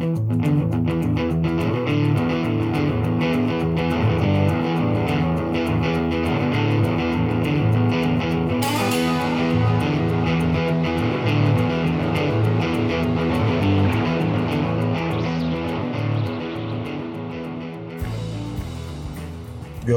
Mm-hmm. 0.00 0.59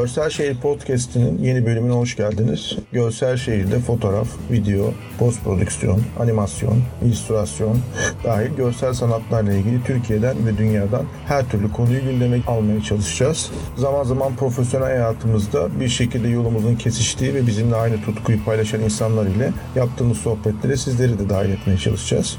Görsel 0.03 0.29
Şehir 0.29 0.55
Podcast'inin 0.55 1.43
yeni 1.43 1.65
bölümüne 1.65 1.93
hoş 1.93 2.15
geldiniz. 2.15 2.77
Görsel 2.91 3.37
Şehir'de 3.37 3.79
fotoğraf, 3.79 4.27
video, 4.51 4.93
post 5.19 5.43
prodüksiyon, 5.43 6.01
animasyon, 6.19 6.81
illüstrasyon 7.05 7.79
dahil 8.23 8.49
görsel 8.57 8.93
sanatlarla 8.93 9.53
ilgili 9.53 9.83
Türkiye'den 9.83 10.45
ve 10.45 10.57
dünyadan 10.57 11.05
her 11.27 11.49
türlü 11.49 11.71
konuyu 11.71 12.01
gündeme 12.03 12.39
almaya 12.47 12.83
çalışacağız. 12.83 13.51
Zaman 13.77 14.03
zaman 14.03 14.35
profesyonel 14.35 14.87
hayatımızda 14.87 15.79
bir 15.79 15.89
şekilde 15.89 16.27
yolumuzun 16.27 16.75
kesiştiği 16.75 17.33
ve 17.33 17.47
bizimle 17.47 17.75
aynı 17.75 18.01
tutkuyu 18.01 18.43
paylaşan 18.45 18.81
insanlar 18.81 19.25
ile 19.25 19.51
yaptığımız 19.75 20.17
sohbetlere 20.17 20.77
sizleri 20.77 21.19
de 21.19 21.29
dahil 21.29 21.49
etmeye 21.49 21.77
çalışacağız. 21.77 22.37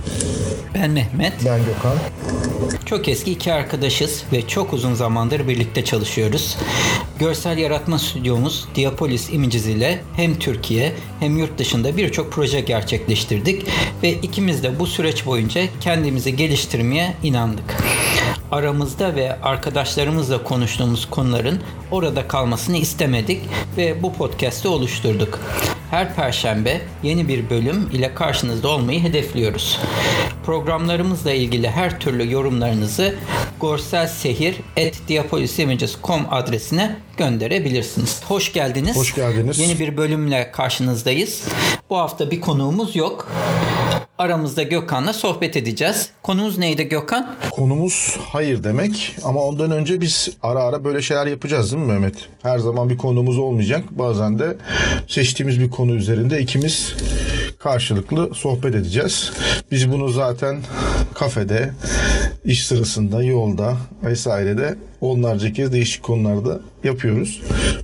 Ben 0.74 0.90
Mehmet. 0.90 1.32
Ben 1.46 1.60
Gökhan. 1.64 1.96
Çok 2.84 3.08
eski 3.08 3.32
iki 3.32 3.52
arkadaşız 3.52 4.24
ve 4.32 4.46
çok 4.46 4.72
uzun 4.72 4.94
zamandır 4.94 5.48
birlikte 5.48 5.84
çalışıyoruz. 5.84 6.56
Görsel 7.18 7.58
yaratma 7.58 7.98
stüdyomuz 7.98 8.68
Diapolis 8.74 9.32
Images 9.32 9.66
ile 9.66 10.02
hem 10.16 10.38
Türkiye 10.38 10.92
hem 11.20 11.38
yurt 11.38 11.58
dışında 11.58 11.96
birçok 11.96 12.32
proje 12.32 12.60
gerçekleştirdik 12.60 13.66
ve 14.02 14.12
ikimiz 14.12 14.62
de 14.62 14.78
bu 14.78 14.86
süreç 14.86 15.26
boyunca 15.26 15.62
kendimizi 15.80 16.36
geliştirmeye 16.36 17.14
inandık. 17.22 17.76
Aramızda 18.50 19.14
ve 19.14 19.40
arkadaşlarımızla 19.42 20.42
konuştuğumuz 20.42 21.10
konuların 21.10 21.60
orada 21.90 22.28
kalmasını 22.28 22.76
istemedik 22.76 23.42
ve 23.76 24.02
bu 24.02 24.12
podcast'i 24.12 24.68
oluşturduk. 24.68 25.40
Her 25.90 26.14
perşembe 26.14 26.80
yeni 27.02 27.28
bir 27.28 27.50
bölüm 27.50 27.90
ile 27.92 28.14
karşınızda 28.14 28.68
olmayı 28.68 29.00
hedefliyoruz. 29.00 29.78
Programlarımızla 30.44 31.32
ilgili 31.32 31.70
her 31.70 32.00
türlü 32.00 32.32
yorumlarınızı 32.32 33.14
gorselsehir.diapolisimages.com 33.60 36.26
adresine 36.30 36.96
gönderebilirsiniz. 37.16 38.22
Hoş 38.24 38.52
geldiniz. 38.52 38.96
Hoş 38.96 39.14
geldiniz. 39.14 39.58
Yeni 39.58 39.78
bir 39.78 39.96
bölümle 39.96 40.50
karşınızdayız. 40.52 41.42
Bu 41.90 41.98
hafta 41.98 42.30
bir 42.30 42.40
konuğumuz 42.40 42.96
yok. 42.96 43.32
Aramızda 44.18 44.62
Gökhan'la 44.62 45.12
sohbet 45.12 45.56
edeceğiz. 45.56 46.08
Konumuz 46.22 46.58
neydi 46.58 46.88
Gökhan? 46.88 47.36
Konumuz 47.50 48.16
hayır 48.32 48.64
demek 48.64 49.16
ama 49.24 49.40
ondan 49.40 49.70
önce 49.70 50.00
biz 50.00 50.28
ara 50.42 50.62
ara 50.62 50.84
böyle 50.84 51.02
şeyler 51.02 51.26
yapacağız 51.26 51.72
değil 51.72 51.84
mi 51.84 51.92
Mehmet? 51.92 52.14
Her 52.42 52.58
zaman 52.58 52.90
bir 52.90 52.96
konumuz 52.96 53.38
olmayacak. 53.38 53.84
Bazen 53.90 54.38
de 54.38 54.56
seçtiğimiz 55.08 55.60
bir 55.60 55.70
konu 55.70 55.94
üzerinde 55.94 56.40
ikimiz 56.40 56.94
karşılıklı 57.64 58.34
sohbet 58.34 58.74
edeceğiz. 58.74 59.32
Biz 59.70 59.92
bunu 59.92 60.08
zaten 60.08 60.56
kafede, 61.14 61.70
iş 62.44 62.66
sırasında, 62.66 63.22
yolda 63.22 63.76
vesairede 64.02 64.74
onlarca 65.00 65.52
kez 65.52 65.72
değişik 65.72 66.02
konularda 66.02 66.60
yapıyoruz. 66.84 67.42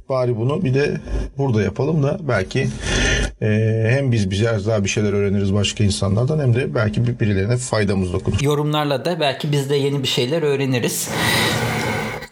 Bari 0.08 0.36
bunu 0.36 0.64
bir 0.64 0.74
de 0.74 1.00
burada 1.38 1.62
yapalım 1.62 2.02
da 2.02 2.18
belki 2.28 2.68
e, 3.42 3.48
hem 3.90 4.12
biz 4.12 4.30
biraz 4.30 4.66
daha 4.66 4.84
bir 4.84 4.88
şeyler 4.88 5.12
öğreniriz 5.12 5.54
başka 5.54 5.84
insanlardan 5.84 6.38
hem 6.38 6.54
de 6.54 6.74
belki 6.74 7.20
birilerine 7.20 7.56
faydamız 7.56 8.12
dokunur. 8.12 8.40
Yorumlarla 8.40 9.04
da 9.04 9.20
belki 9.20 9.52
biz 9.52 9.70
de 9.70 9.76
yeni 9.76 10.02
bir 10.02 10.08
şeyler 10.08 10.42
öğreniriz. 10.42 11.10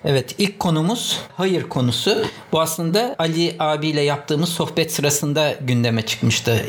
Evet 0.09 0.35
ilk 0.39 0.59
konumuz 0.59 1.21
hayır 1.37 1.69
konusu. 1.69 2.25
Bu 2.53 2.61
aslında 2.61 3.17
Ali 3.19 3.57
abiyle 3.59 4.01
yaptığımız 4.01 4.49
sohbet 4.49 4.93
sırasında 4.93 5.55
gündeme 5.61 6.03
çıkmıştı. 6.03 6.65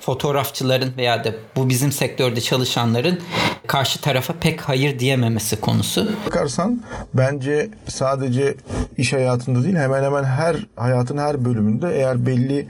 Fotoğrafçıların 0.00 0.92
veya 0.96 1.24
da 1.24 1.32
bu 1.56 1.68
bizim 1.68 1.92
sektörde 1.92 2.40
çalışanların 2.40 3.20
karşı 3.66 4.00
tarafa 4.00 4.34
pek 4.40 4.60
hayır 4.60 4.98
diyememesi 4.98 5.60
konusu. 5.60 6.08
Bakarsan 6.26 6.82
bence 7.14 7.70
sadece 7.88 8.54
iş 8.96 9.12
hayatında 9.12 9.64
değil 9.64 9.76
hemen 9.76 10.02
hemen 10.02 10.24
her 10.24 10.56
hayatın 10.76 11.18
her 11.18 11.44
bölümünde 11.44 11.94
eğer 11.94 12.26
belli 12.26 12.66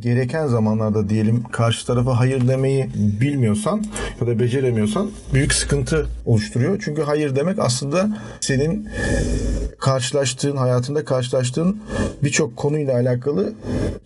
gereken 0.00 0.46
zamanlarda 0.46 1.08
diyelim 1.08 1.42
karşı 1.52 1.86
tarafa 1.86 2.18
hayır 2.18 2.48
demeyi 2.48 2.88
bilmiyorsan 2.94 3.84
ya 4.20 4.26
da 4.26 4.38
beceremiyorsan 4.38 5.10
büyük 5.34 5.52
sıkıntı 5.52 6.06
oluşturuyor. 6.24 6.82
Çünkü 6.84 7.02
hayır 7.02 7.36
demek 7.36 7.58
aslında 7.58 8.08
senin 8.40 8.88
karşılaştığın 9.78 10.56
hayatında 10.56 11.04
karşılaştığın 11.04 11.76
birçok 12.22 12.56
konuyla 12.56 12.94
alakalı 12.94 13.52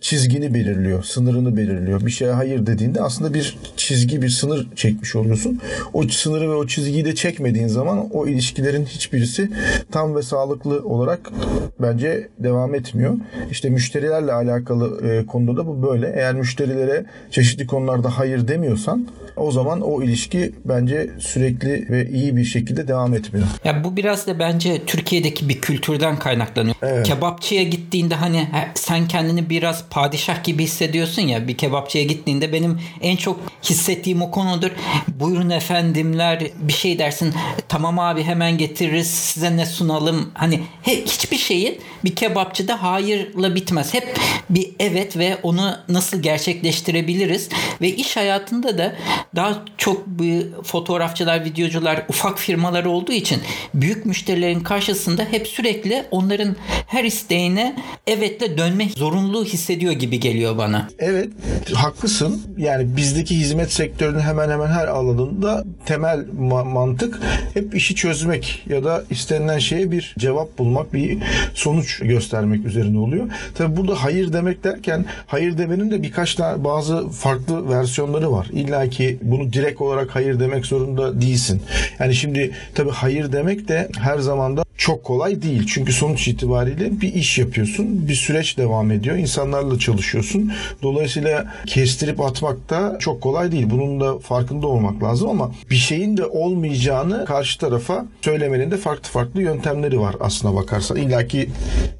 çizgini 0.01 0.53
belirliyor, 0.53 1.03
sınırını 1.03 1.57
belirliyor. 1.57 2.05
Bir 2.05 2.11
şeye 2.11 2.31
hayır 2.31 2.65
dediğinde 2.65 3.01
aslında 3.01 3.33
bir 3.33 3.57
çizgi, 3.77 4.21
bir 4.21 4.29
sınır 4.29 4.67
çekmiş 4.75 5.15
oluyorsun. 5.15 5.59
O 5.93 6.03
sınırı 6.03 6.49
ve 6.49 6.53
o 6.55 6.67
çizgiyi 6.67 7.05
de 7.05 7.15
çekmediğin 7.15 7.67
zaman 7.67 8.09
o 8.11 8.27
ilişkilerin 8.27 8.85
hiçbirisi 8.85 9.49
tam 9.91 10.15
ve 10.15 10.21
sağlıklı 10.21 10.85
olarak 10.85 11.31
bence 11.79 12.27
devam 12.39 12.75
etmiyor. 12.75 13.17
İşte 13.51 13.69
müşterilerle 13.69 14.33
alakalı 14.33 15.07
e, 15.07 15.25
konuda 15.25 15.57
da 15.57 15.67
bu 15.67 15.83
böyle. 15.83 16.13
Eğer 16.15 16.35
müşterilere 16.35 17.05
çeşitli 17.31 17.67
konularda 17.67 18.17
hayır 18.17 18.47
demiyorsan 18.47 19.07
o 19.35 19.51
zaman 19.51 19.81
o 19.81 20.03
ilişki 20.03 20.51
bence 20.65 21.09
sürekli 21.19 21.89
ve 21.89 22.09
iyi 22.09 22.37
bir 22.37 22.45
şekilde 22.45 22.87
devam 22.87 23.13
etmiyor. 23.13 23.47
Ya 23.63 23.83
bu 23.83 23.97
biraz 23.97 24.27
da 24.27 24.39
bence 24.39 24.85
Türkiye'deki 24.85 25.49
bir 25.49 25.61
kültürden 25.61 26.19
kaynaklanıyor. 26.19 26.75
Evet. 26.81 27.07
Kebapçıya 27.07 27.63
gittiğinde 27.63 28.15
hani 28.15 28.47
sen 28.73 29.07
kendini 29.07 29.49
biraz 29.49 29.85
padişah 29.89 30.43
gibi 30.43 30.63
hissediyorsun 30.63 31.21
ya 31.21 31.47
bir 31.47 31.57
kebapçıya 31.57 32.03
gittiğinde 32.03 32.53
benim 32.53 32.79
en 33.01 33.15
çok 33.15 33.39
hissettiğim 33.63 34.21
o 34.21 34.31
konudur. 34.31 34.71
Buyurun 35.19 35.49
efendimler 35.49 36.43
bir 36.61 36.73
şey 36.73 36.99
dersin. 36.99 37.33
Tamam 37.67 37.99
abi 37.99 38.23
hemen 38.23 38.57
getiririz 38.57 39.07
size 39.07 39.57
ne 39.57 39.65
sunalım. 39.65 40.31
Hani 40.33 40.59
he, 40.81 41.01
hiçbir 41.05 41.37
şeyin 41.37 41.79
bir 42.03 42.15
kebapçıda 42.15 42.83
hayırla 42.83 43.55
bitmez. 43.55 43.93
Hep 43.93 44.19
bir 44.49 44.69
evet 44.79 45.17
ve 45.17 45.37
onu 45.43 45.75
nasıl 45.89 46.21
gerçekleştirebiliriz 46.21 47.49
ve 47.81 47.89
iş 47.89 48.17
hayatında 48.17 48.77
da 48.77 48.95
daha 49.35 49.63
çok 49.77 50.07
bu 50.07 50.23
fotoğrafçılar, 50.63 51.45
videocular 51.45 52.05
ufak 52.09 52.39
firmalar 52.39 52.85
olduğu 52.85 53.11
için 53.11 53.41
büyük 53.73 54.05
müşterilerin 54.05 54.59
karşısında 54.59 55.23
hep 55.31 55.47
sürekli 55.47 56.03
onların 56.11 56.55
her 56.87 57.03
isteğine 57.03 57.75
evetle 58.07 58.57
dönmek 58.57 58.91
zorunluluğu 58.91 59.45
hissediyor 59.45 59.93
gibi 59.93 60.19
geliyor 60.19 60.57
bana. 60.57 60.87
Evet 60.99 61.29
haklısın. 61.73 62.41
Yani 62.57 62.95
bizdeki 62.95 63.37
hizmet 63.37 63.71
sektörünün 63.71 64.19
hemen 64.19 64.49
hemen 64.49 64.67
her 64.67 64.87
alanında 64.87 65.63
temel 65.85 66.19
ma- 66.39 66.69
mantık 66.69 67.19
hep 67.53 67.75
işi 67.75 67.95
çözmek 67.95 68.63
ya 68.69 68.83
da 68.83 69.03
istenilen 69.09 69.59
şeye 69.59 69.91
bir 69.91 70.15
cevap 70.19 70.57
bulmak, 70.57 70.93
bir 70.93 71.17
sonuç 71.53 71.99
göstermek 71.99 72.65
üzerine 72.65 72.99
oluyor. 72.99 73.29
Tabi 73.55 73.77
burada 73.77 74.03
hayır 74.03 74.33
demek 74.33 74.63
derken 74.63 75.05
hayır 75.27 75.57
demenin 75.57 75.91
de 75.91 76.03
birkaç 76.03 76.35
tane 76.35 76.63
bazı 76.63 77.09
farklı 77.09 77.69
versiyonları 77.69 78.31
var. 78.31 78.47
İlla 78.53 78.89
ki 78.89 79.10
bunu 79.21 79.53
direkt 79.53 79.81
olarak 79.81 80.15
hayır 80.15 80.39
demek 80.39 80.65
zorunda 80.65 81.21
değilsin. 81.21 81.61
Yani 81.99 82.15
şimdi 82.15 82.51
tabi 82.75 82.89
hayır 82.89 83.31
demek 83.31 83.67
de 83.67 83.89
her 83.99 84.17
zamanda 84.17 84.63
çok 84.81 85.03
kolay 85.03 85.41
değil. 85.41 85.63
Çünkü 85.67 85.93
sonuç 85.93 86.27
itibariyle 86.27 87.01
bir 87.01 87.13
iş 87.13 87.37
yapıyorsun. 87.37 88.07
Bir 88.07 88.15
süreç 88.15 88.57
devam 88.57 88.91
ediyor. 88.91 89.17
İnsanlarla 89.17 89.79
çalışıyorsun. 89.79 90.51
Dolayısıyla 90.83 91.53
kestirip 91.65 92.21
atmak 92.21 92.69
da 92.69 92.97
çok 92.99 93.21
kolay 93.21 93.51
değil. 93.51 93.67
Bunun 93.69 93.99
da 93.99 94.19
farkında 94.19 94.67
olmak 94.67 95.03
lazım 95.03 95.29
ama 95.29 95.51
bir 95.69 95.75
şeyin 95.75 96.17
de 96.17 96.25
olmayacağını 96.25 97.25
karşı 97.25 97.59
tarafa 97.59 98.05
söylemenin 98.21 98.71
de 98.71 98.77
farklı 98.77 99.09
farklı 99.09 99.41
yöntemleri 99.41 99.99
var 99.99 100.15
aslına 100.19 100.55
bakarsan. 100.55 100.97
İlla 100.97 101.27
ki 101.27 101.49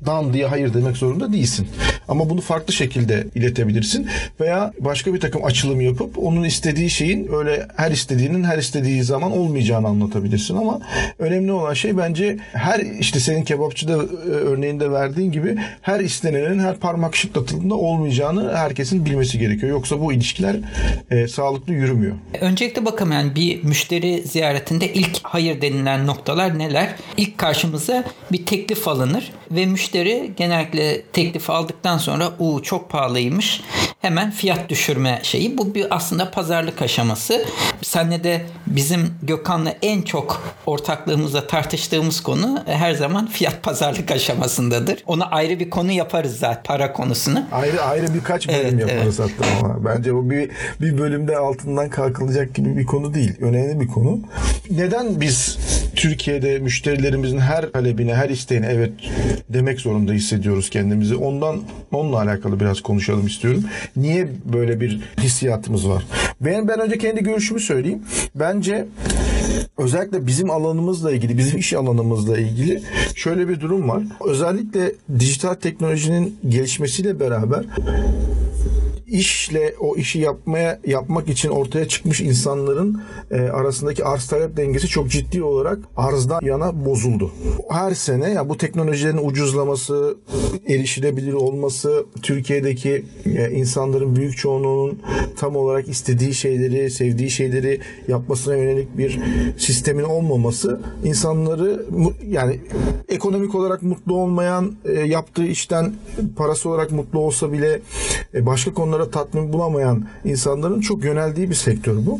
dan 0.05 0.33
diye 0.33 0.47
hayır 0.47 0.73
demek 0.73 0.97
zorunda 0.97 1.33
değilsin. 1.33 1.67
Ama 2.07 2.29
bunu 2.29 2.41
farklı 2.41 2.73
şekilde 2.73 3.27
iletebilirsin 3.35 4.07
veya 4.39 4.73
başka 4.79 5.13
bir 5.13 5.19
takım 5.19 5.45
açılım 5.45 5.81
yapıp 5.81 6.17
onun 6.17 6.43
istediği 6.43 6.89
şeyin 7.01 7.33
öyle 7.33 7.67
her 7.75 7.91
istediğinin 7.91 8.43
her 8.43 8.57
istediği 8.57 9.03
zaman 9.03 9.31
olmayacağını 9.31 9.87
anlatabilirsin 9.87 10.57
ama 10.57 10.79
önemli 11.19 11.51
olan 11.51 11.73
şey 11.73 11.97
bence 11.97 12.37
her 12.53 12.79
işte 12.79 13.19
senin 13.19 13.43
kebapçıda 13.43 13.93
e, 13.93 14.29
örneğinde 14.29 14.91
verdiğin 14.91 15.31
gibi 15.31 15.57
her 15.81 15.99
istenenin 15.99 16.59
her 16.59 16.77
parmak 16.77 17.15
şıklatıldığında 17.15 17.75
olmayacağını 17.75 18.55
herkesin 18.55 19.05
bilmesi 19.05 19.39
gerekiyor. 19.39 19.71
Yoksa 19.71 19.99
bu 19.99 20.13
ilişkiler 20.13 20.55
e, 21.11 21.27
sağlıklı 21.27 21.73
yürümüyor. 21.73 22.15
Öncelikle 22.41 22.85
bakalım 22.85 23.11
yani 23.11 23.35
bir 23.35 23.63
müşteri 23.63 24.21
ziyaretinde 24.21 24.93
ilk 24.93 25.19
hayır 25.23 25.61
denilen 25.61 26.07
noktalar 26.07 26.59
neler? 26.59 26.95
İlk 27.17 27.37
karşımıza 27.37 28.03
bir 28.31 28.45
teklif 28.45 28.87
alınır 28.87 29.31
ve 29.51 29.65
müşteri 29.65 30.31
genellikle 30.37 31.01
teklif 31.01 31.49
aldıktan 31.49 31.97
sonra 31.97 32.29
u 32.39 32.63
çok 32.63 32.89
pahalıymış 32.89 33.61
hemen 34.01 34.31
fiyat 34.31 34.69
düşürme 34.69 35.19
şeyi. 35.23 35.57
Bu 35.57 35.75
bir 35.75 35.95
aslında 35.95 36.31
pazarlık 36.31 36.81
aşaması. 36.81 37.45
Senle 37.81 38.23
de 38.23 38.45
bizim 38.67 39.13
Gökhan'la 39.23 39.73
en 39.81 40.01
çok 40.01 40.43
ortaklığımızda 40.65 41.47
tartıştığımız 41.47 42.23
konu 42.23 42.63
her 42.65 42.93
zaman 42.93 43.27
fiyat 43.27 43.63
pazarlık 43.63 44.11
aşamasındadır. 44.11 45.03
Ona 45.07 45.25
ayrı 45.25 45.59
bir 45.59 45.69
konu 45.69 45.91
yaparız 45.91 46.39
zaten 46.39 46.63
para 46.63 46.93
konusunu. 46.93 47.43
Ayrı 47.51 47.81
ayrı 47.81 48.13
birkaç 48.13 48.47
bölüm 48.47 48.79
Evet, 48.79 48.89
yaparız 48.89 49.19
hatta 49.19 49.45
ama. 49.59 49.85
Bence 49.85 50.13
bu 50.13 50.29
bir, 50.29 50.49
bir 50.81 50.97
bölümde 50.97 51.37
altından 51.37 51.89
kalkılacak 51.89 52.55
gibi 52.55 52.77
bir 52.77 52.85
konu 52.85 53.13
değil. 53.13 53.33
Önemli 53.41 53.79
bir 53.79 53.87
konu. 53.87 54.19
Neden 54.71 55.21
biz 55.21 55.57
Türkiye'de 56.01 56.59
müşterilerimizin 56.59 57.39
her 57.39 57.71
talebine, 57.71 58.15
her 58.15 58.29
isteğine 58.29 58.67
evet 58.71 58.91
demek 59.49 59.79
zorunda 59.79 60.13
hissediyoruz 60.13 60.69
kendimizi? 60.69 61.15
Ondan 61.15 61.61
onunla 61.91 62.17
alakalı 62.21 62.59
biraz 62.59 62.81
konuşalım 62.81 63.27
istiyorum. 63.27 63.63
Niye 63.95 64.27
böyle 64.53 64.81
bir 64.81 65.01
hissiyatımız 65.19 65.89
var? 65.89 66.03
Ben 66.41 66.67
ben 66.67 66.79
önce 66.79 66.97
kendi 66.97 67.23
görüşümü 67.23 67.59
söyleyeyim. 67.59 68.01
Bence 68.35 68.85
özellikle 69.77 70.27
bizim 70.27 70.49
alanımızla 70.49 71.11
ilgili, 71.11 71.37
bizim 71.37 71.59
iş 71.59 71.73
alanımızla 71.73 72.37
ilgili 72.37 72.81
şöyle 73.15 73.47
bir 73.47 73.59
durum 73.59 73.89
var. 73.89 74.03
Özellikle 74.27 74.91
dijital 75.19 75.53
teknolojinin 75.53 76.37
gelişmesiyle 76.49 77.19
beraber 77.19 77.65
işle 79.11 79.75
o 79.79 79.95
işi 79.95 80.19
yapmaya 80.19 80.79
yapmak 80.85 81.29
için 81.29 81.49
ortaya 81.49 81.87
çıkmış 81.87 82.21
insanların 82.21 83.01
e, 83.31 83.41
arasındaki 83.41 84.05
arz 84.05 84.27
talep 84.27 84.57
dengesi 84.57 84.87
çok 84.87 85.09
ciddi 85.09 85.43
olarak 85.43 85.79
arzdan 85.97 86.41
yana 86.45 86.85
bozuldu. 86.85 87.31
Her 87.69 87.93
sene 87.93 88.29
ya 88.29 88.49
bu 88.49 88.57
teknolojilerin 88.57 89.27
ucuzlaması, 89.27 90.17
erişilebilir 90.67 91.33
olması, 91.33 92.05
Türkiye'deki 92.21 93.05
e, 93.25 93.51
insanların 93.51 94.15
büyük 94.15 94.37
çoğunluğunun 94.37 94.99
tam 95.37 95.55
olarak 95.55 95.89
istediği 95.89 96.33
şeyleri, 96.33 96.91
sevdiği 96.91 97.29
şeyleri 97.29 97.79
yapmasına 98.07 98.55
yönelik 98.55 98.97
bir 98.97 99.19
sistemin 99.57 100.03
olmaması 100.03 100.81
insanları 101.03 101.85
yani 102.27 102.59
ekonomik 103.09 103.55
olarak 103.55 103.83
mutlu 103.83 104.15
olmayan, 104.15 104.75
e, 104.85 104.93
yaptığı 104.93 105.45
işten 105.45 105.93
parası 106.35 106.69
olarak 106.69 106.91
mutlu 106.91 107.19
olsa 107.19 107.51
bile 107.51 107.81
e, 108.33 108.45
başka 108.45 108.73
konulara 108.73 109.00
tatmin 109.09 109.53
bulamayan 109.53 110.05
insanların 110.25 110.81
çok 110.81 111.03
yöneldiği 111.03 111.49
bir 111.49 111.55
sektör 111.55 111.97
bu. 112.05 112.19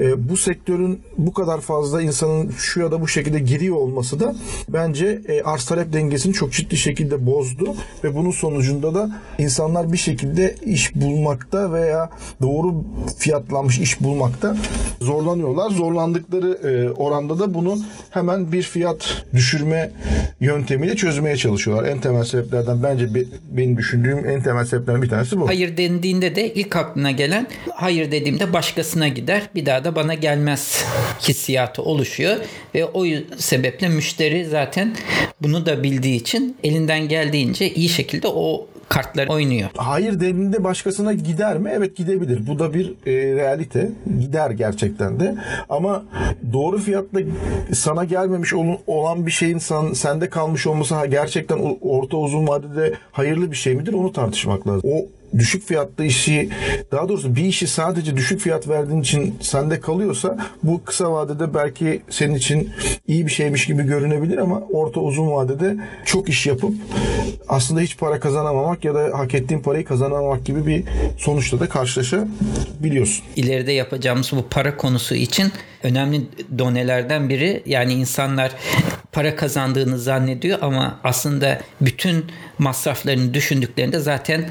E, 0.00 0.28
bu 0.28 0.36
sektörün 0.36 1.00
bu 1.18 1.32
kadar 1.32 1.60
fazla 1.60 2.02
insanın 2.02 2.50
şu 2.58 2.80
ya 2.80 2.92
da 2.92 3.00
bu 3.00 3.08
şekilde 3.08 3.38
giriyor 3.38 3.76
olması 3.76 4.20
da 4.20 4.36
bence 4.68 5.20
e, 5.28 5.42
arz 5.42 5.64
talep 5.64 5.92
dengesini 5.92 6.32
çok 6.32 6.52
ciddi 6.52 6.76
şekilde 6.76 7.26
bozdu 7.26 7.74
ve 8.04 8.14
bunun 8.14 8.30
sonucunda 8.30 8.94
da 8.94 9.20
insanlar 9.38 9.92
bir 9.92 9.98
şekilde 9.98 10.54
iş 10.64 10.94
bulmakta 10.94 11.72
veya 11.72 12.10
doğru 12.42 12.84
fiyatlanmış 13.18 13.78
iş 13.78 14.00
bulmakta 14.00 14.56
zorlanıyorlar. 15.00 15.70
Zorlandıkları 15.70 16.52
e, 16.68 16.90
oranda 16.90 17.38
da 17.38 17.54
bunu 17.54 17.78
hemen 18.10 18.52
bir 18.52 18.62
fiyat 18.62 19.24
düşürme 19.32 19.90
yöntemiyle 20.40 20.96
çözmeye 20.96 21.36
çalışıyorlar. 21.36 21.88
En 21.88 22.00
temel 22.00 22.24
sebeplerden 22.24 22.82
bence 22.82 23.14
be- 23.14 23.24
benim 23.50 23.76
düşündüğüm 23.76 24.28
en 24.28 24.42
temel 24.42 24.64
sebeplerden 24.64 25.02
bir 25.02 25.08
tanesi 25.08 25.40
bu. 25.40 25.48
Hayır 25.48 25.76
dendiğinde 25.76 26.15
de 26.22 26.54
ilk 26.54 26.76
aklına 26.76 27.10
gelen 27.10 27.46
hayır 27.74 28.10
dediğimde 28.10 28.52
başkasına 28.52 29.08
gider 29.08 29.42
bir 29.54 29.66
daha 29.66 29.84
da 29.84 29.96
bana 29.96 30.14
gelmez 30.14 30.84
hissiyatı 31.28 31.82
oluşuyor 31.82 32.36
ve 32.74 32.84
o 32.84 33.04
sebeple 33.36 33.88
müşteri 33.88 34.44
zaten 34.44 34.94
bunu 35.42 35.66
da 35.66 35.82
bildiği 35.82 36.16
için 36.16 36.56
elinden 36.64 37.08
geldiğince 37.08 37.70
iyi 37.74 37.88
şekilde 37.88 38.28
o 38.28 38.66
kartları 38.88 39.32
oynuyor. 39.32 39.68
Hayır 39.76 40.14
dediğinde 40.14 40.64
başkasına 40.64 41.12
gider 41.12 41.58
mi? 41.58 41.70
Evet 41.74 41.96
gidebilir. 41.96 42.46
Bu 42.46 42.58
da 42.58 42.74
bir 42.74 42.86
e, 43.06 43.12
realite. 43.34 43.88
Gider 44.20 44.50
gerçekten 44.50 45.20
de. 45.20 45.34
Ama 45.68 46.04
doğru 46.52 46.78
fiyatla 46.78 47.20
sana 47.74 48.04
gelmemiş 48.04 48.54
ol- 48.54 48.78
olan 48.86 49.26
bir 49.26 49.30
şeyin 49.30 49.58
san- 49.58 49.92
sende 49.92 50.30
kalmış 50.30 50.66
olması 50.66 50.94
gerçekten 51.10 51.58
orta 51.80 52.16
uzun 52.16 52.48
vadede 52.48 52.92
hayırlı 53.12 53.50
bir 53.50 53.56
şey 53.56 53.74
midir? 53.74 53.92
Onu 53.92 54.12
tartışmak 54.12 54.68
lazım. 54.68 54.90
O 54.92 55.06
düşük 55.38 55.62
fiyatlı 55.62 56.04
işi 56.04 56.48
daha 56.92 57.08
doğrusu 57.08 57.36
bir 57.36 57.44
işi 57.44 57.66
sadece 57.66 58.16
düşük 58.16 58.40
fiyat 58.40 58.68
verdiğin 58.68 59.00
için 59.00 59.34
sende 59.40 59.80
kalıyorsa 59.80 60.38
bu 60.62 60.84
kısa 60.84 61.12
vadede 61.12 61.54
belki 61.54 62.02
senin 62.10 62.34
için 62.34 62.70
iyi 63.06 63.26
bir 63.26 63.30
şeymiş 63.30 63.66
gibi 63.66 63.82
görünebilir 63.82 64.38
ama 64.38 64.62
orta 64.72 65.00
uzun 65.00 65.30
vadede 65.30 65.76
çok 66.04 66.28
iş 66.28 66.46
yapıp 66.46 66.74
aslında 67.48 67.80
hiç 67.80 67.98
para 67.98 68.20
kazanamamak 68.20 68.84
ya 68.84 68.94
da 68.94 69.18
hak 69.18 69.34
ettiğin 69.34 69.60
parayı 69.60 69.84
kazanamamak 69.84 70.44
gibi 70.44 70.66
bir 70.66 70.84
sonuçla 71.18 71.60
da 71.60 71.68
karşılaşabiliyorsun. 71.68 73.24
ileride 73.36 73.72
yapacağımız 73.72 74.32
bu 74.32 74.48
para 74.50 74.76
konusu 74.76 75.14
için 75.14 75.52
önemli 75.82 76.26
donelerden 76.58 77.28
biri. 77.28 77.62
Yani 77.66 77.92
insanlar 77.92 78.52
para 79.16 79.36
kazandığını 79.36 79.98
zannediyor 79.98 80.58
ama 80.62 81.00
aslında 81.04 81.60
bütün 81.80 82.26
masraflarını 82.58 83.34
düşündüklerinde 83.34 83.98
zaten 83.98 84.50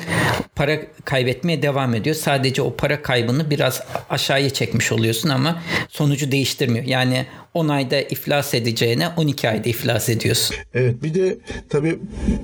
para 0.55 0.77
kaybetmeye 1.05 1.61
devam 1.61 1.95
ediyor. 1.95 2.15
Sadece 2.15 2.61
o 2.61 2.75
para 2.75 3.01
kaybını 3.01 3.49
biraz 3.49 3.81
aşağıya 4.09 4.49
çekmiş 4.49 4.91
oluyorsun 4.91 5.29
ama 5.29 5.61
sonucu 5.89 6.31
değiştirmiyor. 6.31 6.85
Yani 6.85 7.25
10 7.55 7.67
ayda 7.67 8.01
iflas 8.01 8.53
edeceğine 8.53 9.09
12 9.17 9.49
ayda 9.49 9.69
iflas 9.69 10.09
ediyorsun. 10.09 10.55
Evet 10.73 11.03
bir 11.03 11.13
de 11.13 11.37
tabii 11.69 11.99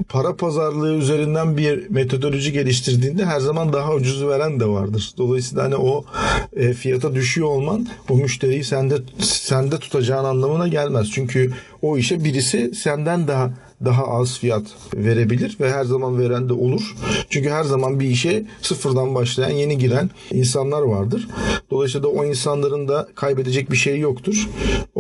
para 0.10 0.36
pazarlığı 0.36 0.94
üzerinden 0.94 1.58
bir 1.58 1.90
metodoloji 1.90 2.52
geliştirdiğinde 2.52 3.26
her 3.26 3.40
zaman 3.40 3.74
daha 3.74 3.94
ucuzu 3.94 4.30
veren 4.30 4.60
de 4.60 4.66
vardır. 4.66 5.12
Dolayısıyla 5.18 5.64
hani 5.64 5.76
o 5.76 6.06
e, 6.56 6.74
fiyata 6.74 7.16
düşüyor 7.16 7.48
olman 7.48 7.88
o 8.10 8.16
müşteriyi 8.16 8.64
sende 8.64 8.96
sende 9.20 9.78
tutacağın 9.78 10.26
anlamına 10.26 10.68
gelmez. 10.68 11.12
Çünkü 11.12 11.52
o 11.82 11.98
işe 11.98 12.24
birisi 12.24 12.76
senden 12.76 13.28
daha 13.28 13.52
daha 13.86 14.08
az 14.08 14.40
fiyat 14.40 14.64
verebilir 14.96 15.58
ve 15.60 15.72
her 15.72 15.84
zaman 15.84 16.20
veren 16.20 16.50
de 16.50 16.54
olur. 16.54 16.96
Çünkü 17.30 17.50
her 17.50 17.64
zaman 17.64 18.00
bir 18.00 18.08
işe 18.08 18.44
sıfırdan 18.62 19.16
başlayan, 19.16 19.50
yeni 19.50 19.78
giren 19.78 20.10
insanlar 20.32 20.82
vardır. 20.82 21.28
Dolayısıyla 21.72 22.04
da 22.04 22.12
o 22.12 22.26
insanların 22.26 22.88
da 22.88 23.08
kaybedecek 23.16 23.72
bir 23.72 23.76
şey 23.76 24.00
yoktur. 24.00 24.50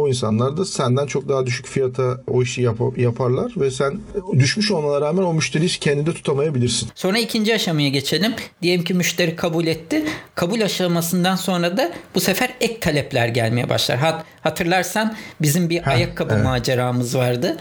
O 0.01 0.07
insanlar 0.07 0.57
da 0.57 0.65
senden 0.65 1.05
çok 1.05 1.29
daha 1.29 1.45
düşük 1.45 1.67
fiyata 1.67 2.21
o 2.27 2.43
işi 2.43 2.61
yap- 2.61 2.97
yaparlar 2.97 3.51
ve 3.57 3.71
sen 3.71 3.99
düşmüş 4.39 4.71
olmana 4.71 5.01
rağmen 5.01 5.23
o 5.23 5.33
müşteriyi 5.33 5.69
kendinde 5.69 6.13
tutamayabilirsin. 6.13 6.89
Sonra 6.95 7.19
ikinci 7.19 7.55
aşamaya 7.55 7.89
geçelim. 7.89 8.33
Diyelim 8.61 8.83
ki 8.83 8.93
müşteri 8.93 9.35
kabul 9.35 9.67
etti. 9.67 10.03
Kabul 10.35 10.61
aşamasından 10.61 11.35
sonra 11.35 11.77
da 11.77 11.91
bu 12.15 12.19
sefer 12.19 12.49
ek 12.61 12.79
talepler 12.79 13.27
gelmeye 13.27 13.69
başlar. 13.69 13.97
Hat, 13.97 14.25
hatırlarsan 14.41 15.15
bizim 15.41 15.69
bir 15.69 15.89
ayakkabı 15.89 16.33
evet. 16.33 16.45
maceramız 16.45 17.17
vardı. 17.17 17.57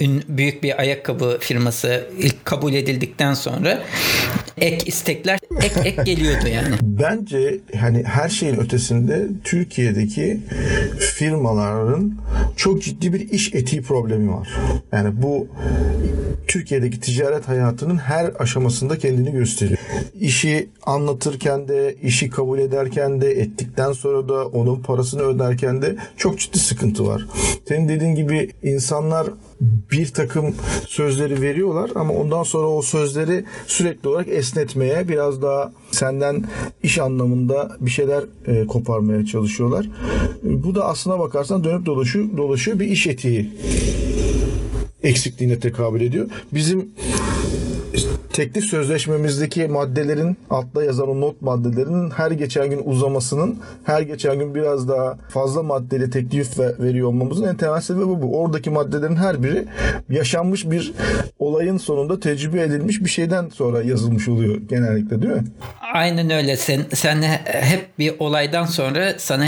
Ün, 0.00 0.22
büyük 0.28 0.62
bir 0.62 0.80
ayakkabı 0.80 1.38
firması 1.40 2.06
ilk 2.18 2.44
kabul 2.44 2.72
edildikten 2.72 3.34
sonra 3.34 3.82
ek 4.58 4.78
istekler 4.86 5.38
ek 5.62 5.80
ek 5.84 6.02
geliyordu 6.02 6.48
yani. 6.48 6.74
Bence 6.82 7.58
hani 7.80 8.04
her 8.04 8.28
şeyin 8.28 8.56
ötesinde 8.56 9.28
Türkiye'deki 9.44 10.40
firmaların 11.84 12.12
çok 12.56 12.82
ciddi 12.82 13.12
bir 13.12 13.30
iş 13.30 13.54
etiği 13.54 13.82
problemi 13.82 14.32
var. 14.32 14.48
Yani 14.92 15.22
bu 15.22 15.46
Türkiye'deki 16.46 17.00
ticaret 17.00 17.48
hayatının 17.48 17.96
her 17.96 18.32
aşamasında 18.38 18.98
kendini 18.98 19.32
gösteriyor. 19.32 19.78
İşi 20.20 20.68
anlatırken 20.86 21.68
de, 21.68 21.94
işi 22.02 22.30
kabul 22.30 22.58
ederken 22.58 23.20
de, 23.20 23.30
ettikten 23.30 23.92
sonra 23.92 24.28
da 24.28 24.46
onun 24.46 24.82
parasını 24.82 25.22
öderken 25.22 25.82
de 25.82 25.96
çok 26.16 26.38
ciddi 26.38 26.58
sıkıntı 26.58 27.06
var. 27.06 27.26
Senin 27.68 27.88
dediğin 27.88 28.14
gibi 28.14 28.50
insanlar 28.62 29.26
bir 29.60 30.06
takım 30.06 30.54
sözleri 30.86 31.40
veriyorlar 31.42 31.90
ama 31.94 32.14
ondan 32.14 32.42
sonra 32.42 32.66
o 32.66 32.82
sözleri 32.82 33.44
sürekli 33.66 34.08
olarak 34.08 34.28
esnetmeye 34.28 35.08
biraz 35.08 35.42
daha 35.42 35.72
senden 35.90 36.44
iş 36.82 36.98
anlamında 36.98 37.76
bir 37.80 37.90
şeyler 37.90 38.24
e, 38.46 38.66
koparmaya 38.66 39.26
çalışıyorlar. 39.26 39.88
Bu 40.42 40.74
da 40.74 40.84
aslına 40.84 41.18
bakarsan 41.18 41.64
dönüp 41.64 41.86
dolaşıyor, 41.86 42.36
dolaşıyor 42.36 42.78
bir 42.78 42.86
iş 42.86 43.06
etiği 43.06 43.50
eksikliğine 45.02 45.58
tekabül 45.58 46.00
ediyor. 46.00 46.30
Bizim 46.52 46.90
teklif 48.34 48.64
sözleşmemizdeki 48.64 49.66
maddelerin 49.66 50.36
altta 50.50 50.84
yazan 50.84 51.08
o 51.08 51.20
not 51.20 51.42
maddelerinin 51.42 52.10
her 52.10 52.30
geçen 52.30 52.70
gün 52.70 52.82
uzamasının 52.84 53.58
her 53.84 54.00
geçen 54.02 54.38
gün 54.38 54.54
biraz 54.54 54.88
daha 54.88 55.18
fazla 55.28 55.62
maddeli 55.62 56.10
teklif 56.10 56.58
ve- 56.58 56.78
veriyor 56.78 57.08
olmamızın 57.08 57.44
en 57.44 57.56
temel 57.56 57.80
sebebi 57.80 58.06
bu. 58.06 58.40
Oradaki 58.40 58.70
maddelerin 58.70 59.16
her 59.16 59.42
biri 59.42 59.64
yaşanmış 60.10 60.70
bir 60.70 60.92
olayın 61.38 61.78
sonunda 61.78 62.20
tecrübe 62.20 62.60
edilmiş 62.62 63.00
bir 63.04 63.08
şeyden 63.08 63.48
sonra 63.48 63.82
yazılmış 63.82 64.28
oluyor 64.28 64.56
genellikle 64.68 65.22
değil 65.22 65.32
mi? 65.34 65.44
Aynen 65.94 66.30
öyle. 66.30 66.56
Sen, 66.56 66.80
sen 66.94 67.22
hep 67.44 67.98
bir 67.98 68.14
olaydan 68.18 68.64
sonra 68.64 69.14
sana 69.18 69.46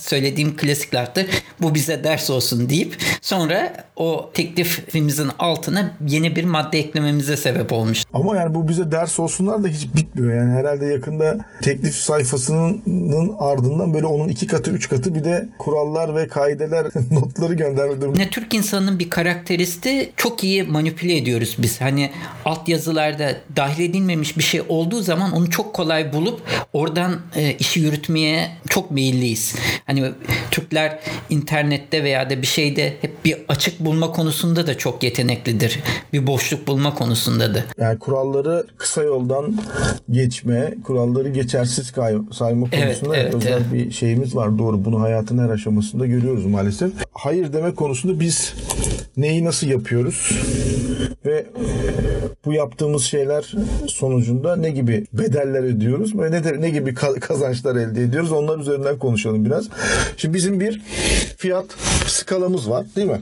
söylediğim 0.00 0.56
klasik 0.56 0.94
laftır. 0.94 1.26
Bu 1.62 1.74
bize 1.74 2.04
ders 2.04 2.30
olsun 2.30 2.68
deyip 2.68 2.96
sonra 3.22 3.72
o 3.96 4.30
teklifimizin 4.34 5.28
altına 5.38 5.90
yeni 6.08 6.36
bir 6.36 6.44
madde 6.44 6.78
eklememize 6.78 7.36
sebep 7.36 7.72
olmuş. 7.72 8.02
Ama 8.12 8.27
Ama 8.28 8.36
yani 8.36 8.54
bu 8.54 8.68
bize 8.68 8.92
ders 8.92 9.20
olsunlar 9.20 9.64
da 9.64 9.68
hiç 9.68 9.94
bitmiyor. 9.94 10.34
Yani 10.36 10.52
herhalde 10.52 10.86
yakında 10.86 11.38
teklif 11.62 11.94
sayfasının 11.94 13.34
ardından 13.38 13.94
böyle 13.94 14.06
onun 14.06 14.28
iki 14.28 14.46
katı, 14.46 14.70
üç 14.70 14.88
katı 14.88 15.14
bir 15.14 15.24
de 15.24 15.48
kurallar 15.58 16.14
ve 16.16 16.28
kaideler 16.28 16.86
notları 17.10 17.54
gönderme 17.54 18.00
durumu. 18.00 18.18
Ne 18.18 18.30
Türk 18.30 18.54
insanının 18.54 18.98
bir 18.98 19.10
karakteristi 19.10 20.12
çok 20.16 20.44
iyi 20.44 20.62
manipüle 20.62 21.16
ediyoruz 21.16 21.56
biz. 21.58 21.80
Hani 21.80 22.10
altyazılarda 22.44 23.36
dahil 23.56 23.90
edilmemiş 23.90 24.38
bir 24.38 24.42
şey 24.42 24.62
olduğu 24.68 25.02
zaman 25.02 25.32
onu 25.32 25.50
çok 25.50 25.74
kolay 25.74 26.12
bulup 26.12 26.40
oradan 26.72 27.20
e, 27.36 27.52
işi 27.52 27.80
yürütmeye 27.80 28.50
çok 28.68 28.90
meyilliyiz. 28.90 29.54
Hani 29.86 30.12
Türkler 30.50 30.98
internette 31.30 32.04
veya 32.04 32.30
da 32.30 32.42
bir 32.42 32.46
şeyde 32.46 32.96
hep 33.00 33.24
bir 33.24 33.36
açık 33.48 33.80
bulma 33.80 34.12
konusunda 34.12 34.66
da 34.66 34.78
çok 34.78 35.02
yeteneklidir. 35.02 35.80
Bir 36.12 36.26
boşluk 36.26 36.66
bulma 36.66 36.94
konusunda 36.94 37.54
da. 37.54 37.64
Yani 37.78 37.98
kuralları 38.22 38.66
kısa 38.76 39.02
yoldan 39.02 39.56
geçme, 40.10 40.74
kuralları 40.84 41.28
geçersiz 41.28 41.92
sayma 42.32 42.66
Evet, 42.72 42.84
konusunda 42.84 43.16
evet, 43.16 43.34
özel 43.34 43.52
evet. 43.52 43.62
bir 43.72 43.90
şeyimiz 43.90 44.36
var. 44.36 44.58
Doğru. 44.58 44.84
Bunu 44.84 45.00
hayatın 45.00 45.38
her 45.38 45.48
aşamasında 45.50 46.06
görüyoruz 46.06 46.46
maalesef. 46.46 46.90
Hayır 47.12 47.52
deme 47.52 47.74
konusunda 47.74 48.20
biz 48.20 48.54
neyi 49.16 49.44
nasıl 49.44 49.66
yapıyoruz 49.66 50.32
ve 51.26 51.46
bu 52.44 52.52
yaptığımız 52.52 53.02
şeyler 53.02 53.52
sonucunda 53.86 54.56
ne 54.56 54.70
gibi 54.70 55.06
bedeller 55.12 55.62
ödüyoruz 55.62 56.18
ve 56.18 56.30
ne, 56.30 56.44
de- 56.44 56.60
ne 56.60 56.70
gibi 56.70 56.90
ka- 56.90 57.20
kazançlar 57.20 57.76
elde 57.76 58.02
ediyoruz 58.02 58.32
onlar 58.32 58.58
üzerinden 58.58 58.98
konuşalım 58.98 59.44
biraz. 59.44 59.68
Şimdi 60.16 60.34
bizim 60.34 60.60
bir 60.60 60.82
fiyat 61.36 61.66
skalamız 62.06 62.70
var 62.70 62.86
değil 62.96 63.06
mi? 63.10 63.20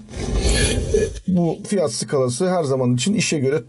Bu 1.29 1.59
fiyat 1.69 1.93
skalası 1.93 2.51
her 2.51 2.65
zaman 2.65 2.95
için 2.95 3.15
işe 3.15 3.39
göre 3.39 3.63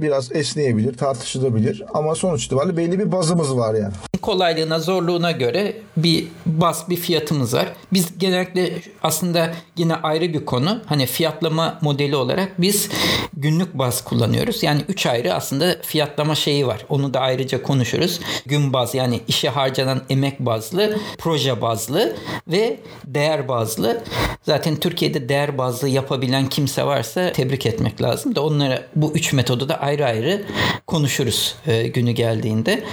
biraz 0.00 0.32
esneyebilir, 0.32 0.96
tartışılabilir 0.96 1.84
ama 1.94 2.14
sonuç 2.14 2.46
itibariyle 2.46 2.76
belli 2.76 2.98
bir 2.98 3.12
bazımız 3.12 3.56
var 3.56 3.74
yani. 3.74 3.92
Kolaylığına, 4.24 4.78
zorluğuna 4.78 5.30
göre 5.30 5.76
bir 5.96 6.26
bas 6.46 6.88
bir 6.88 6.96
fiyatımız 6.96 7.54
var. 7.54 7.66
Biz 7.92 8.18
genellikle 8.18 8.72
aslında 9.02 9.52
yine 9.76 9.94
ayrı 9.94 10.32
bir 10.32 10.44
konu. 10.44 10.80
Hani 10.86 11.06
fiyatlama 11.06 11.78
modeli 11.82 12.16
olarak 12.16 12.60
biz 12.60 12.88
günlük 13.36 13.74
baz 13.74 14.04
kullanıyoruz. 14.04 14.62
Yani 14.62 14.80
3 14.88 15.06
ayrı 15.06 15.34
aslında 15.34 15.76
fiyatlama 15.82 16.34
şeyi 16.34 16.66
var. 16.66 16.86
Onu 16.88 17.14
da 17.14 17.20
ayrıca 17.20 17.62
konuşuruz. 17.62 18.20
Gün 18.46 18.72
baz 18.72 18.94
yani 18.94 19.20
işe 19.28 19.48
harcanan 19.48 20.02
emek 20.10 20.40
bazlı, 20.40 20.98
proje 21.18 21.60
bazlı 21.60 22.16
ve 22.48 22.80
değer 23.04 23.48
bazlı. 23.48 24.02
Zaten 24.42 24.76
Türkiye'de 24.76 25.28
değer 25.28 25.58
bazlı 25.58 25.88
yapabilen 25.88 26.48
kimse 26.48 26.86
varsa 26.86 27.32
tebrik 27.32 27.66
etmek 27.66 28.02
lazım 28.02 28.34
da 28.34 28.44
onlara 28.44 28.82
bu 28.96 29.12
üç 29.14 29.32
metodu 29.32 29.68
da 29.68 29.80
ayrı 29.80 30.06
ayrı 30.06 30.44
konuşuruz 30.86 31.54
e, 31.66 31.88
günü 31.88 32.10
geldiğinde. 32.10 32.84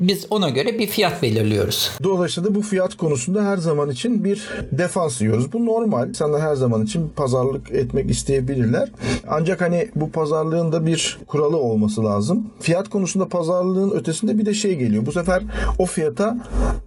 Biz 0.00 0.26
ona 0.30 0.48
göre 0.48 0.78
bir 0.78 0.86
fiyat 0.86 1.22
belirliyoruz. 1.22 1.90
Dolayısıyla 2.02 2.54
bu 2.54 2.62
fiyat 2.62 2.96
konusunda 2.96 3.44
her 3.44 3.56
zaman 3.56 3.90
için 3.90 4.24
bir 4.24 4.48
defans 4.72 5.20
yiyoruz. 5.20 5.52
Bu 5.52 5.66
normal. 5.66 6.08
İnsanlar 6.08 6.40
her 6.40 6.54
zaman 6.54 6.84
için 6.84 7.12
pazarlık 7.16 7.70
etmek 7.70 8.10
isteyebilirler. 8.10 8.88
Ancak 9.28 9.60
hani 9.60 9.88
bu 9.96 10.10
pazarlığın 10.10 10.72
da 10.72 10.86
bir 10.86 11.18
kuralı 11.26 11.56
olması 11.56 12.04
lazım. 12.04 12.50
Fiyat 12.60 12.88
konusunda 12.88 13.28
pazarlığın 13.28 13.90
ötesinde 13.90 14.38
bir 14.38 14.46
de 14.46 14.54
şey 14.54 14.76
geliyor. 14.76 15.06
Bu 15.06 15.12
sefer 15.12 15.42
o 15.78 15.86
fiyata 15.86 16.36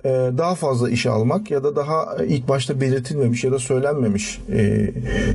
e, 0.06 0.10
daha 0.38 0.56
fazla 0.56 0.90
iş 0.90 1.06
almak 1.06 1.52
ya 1.52 1.64
da 1.64 1.76
daha 1.76 2.18
e, 2.20 2.28
ilk 2.28 2.48
başta 2.48 2.82
belirtilmemiş 2.82 3.44
ya 3.44 3.52
da 3.52 3.60
söylenmemiş 3.60 4.40
e, 4.52 4.92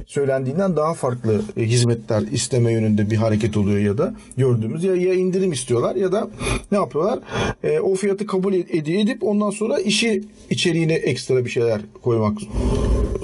söylendiğinden 0.07 0.77
daha 0.77 0.95
farklı 0.95 1.41
hizmetler 1.57 2.23
isteme 2.33 2.73
yönünde 2.73 3.11
bir 3.11 3.17
hareket 3.17 3.57
oluyor 3.57 3.79
ya 3.79 3.99
da 3.99 4.15
gördüğümüz 4.37 4.85
ya, 4.85 4.95
ya 4.95 5.15
indirim 5.15 5.53
istiyorlar 5.53 5.97
ya 5.97 6.13
da 6.13 6.29
ne 6.73 6.79
yapıyorlar? 6.79 7.19
E, 7.67 7.81
o 7.81 7.95
fiyatı 7.95 8.27
kabul 8.27 8.55
ed- 8.55 9.01
edip 9.03 9.25
ondan 9.25 9.51
sonra 9.51 9.79
işi 9.79 10.23
içeriğine 10.51 10.95
ekstra 10.95 11.45
bir 11.45 11.51
şeyler 11.51 11.81
koymak 12.03 12.39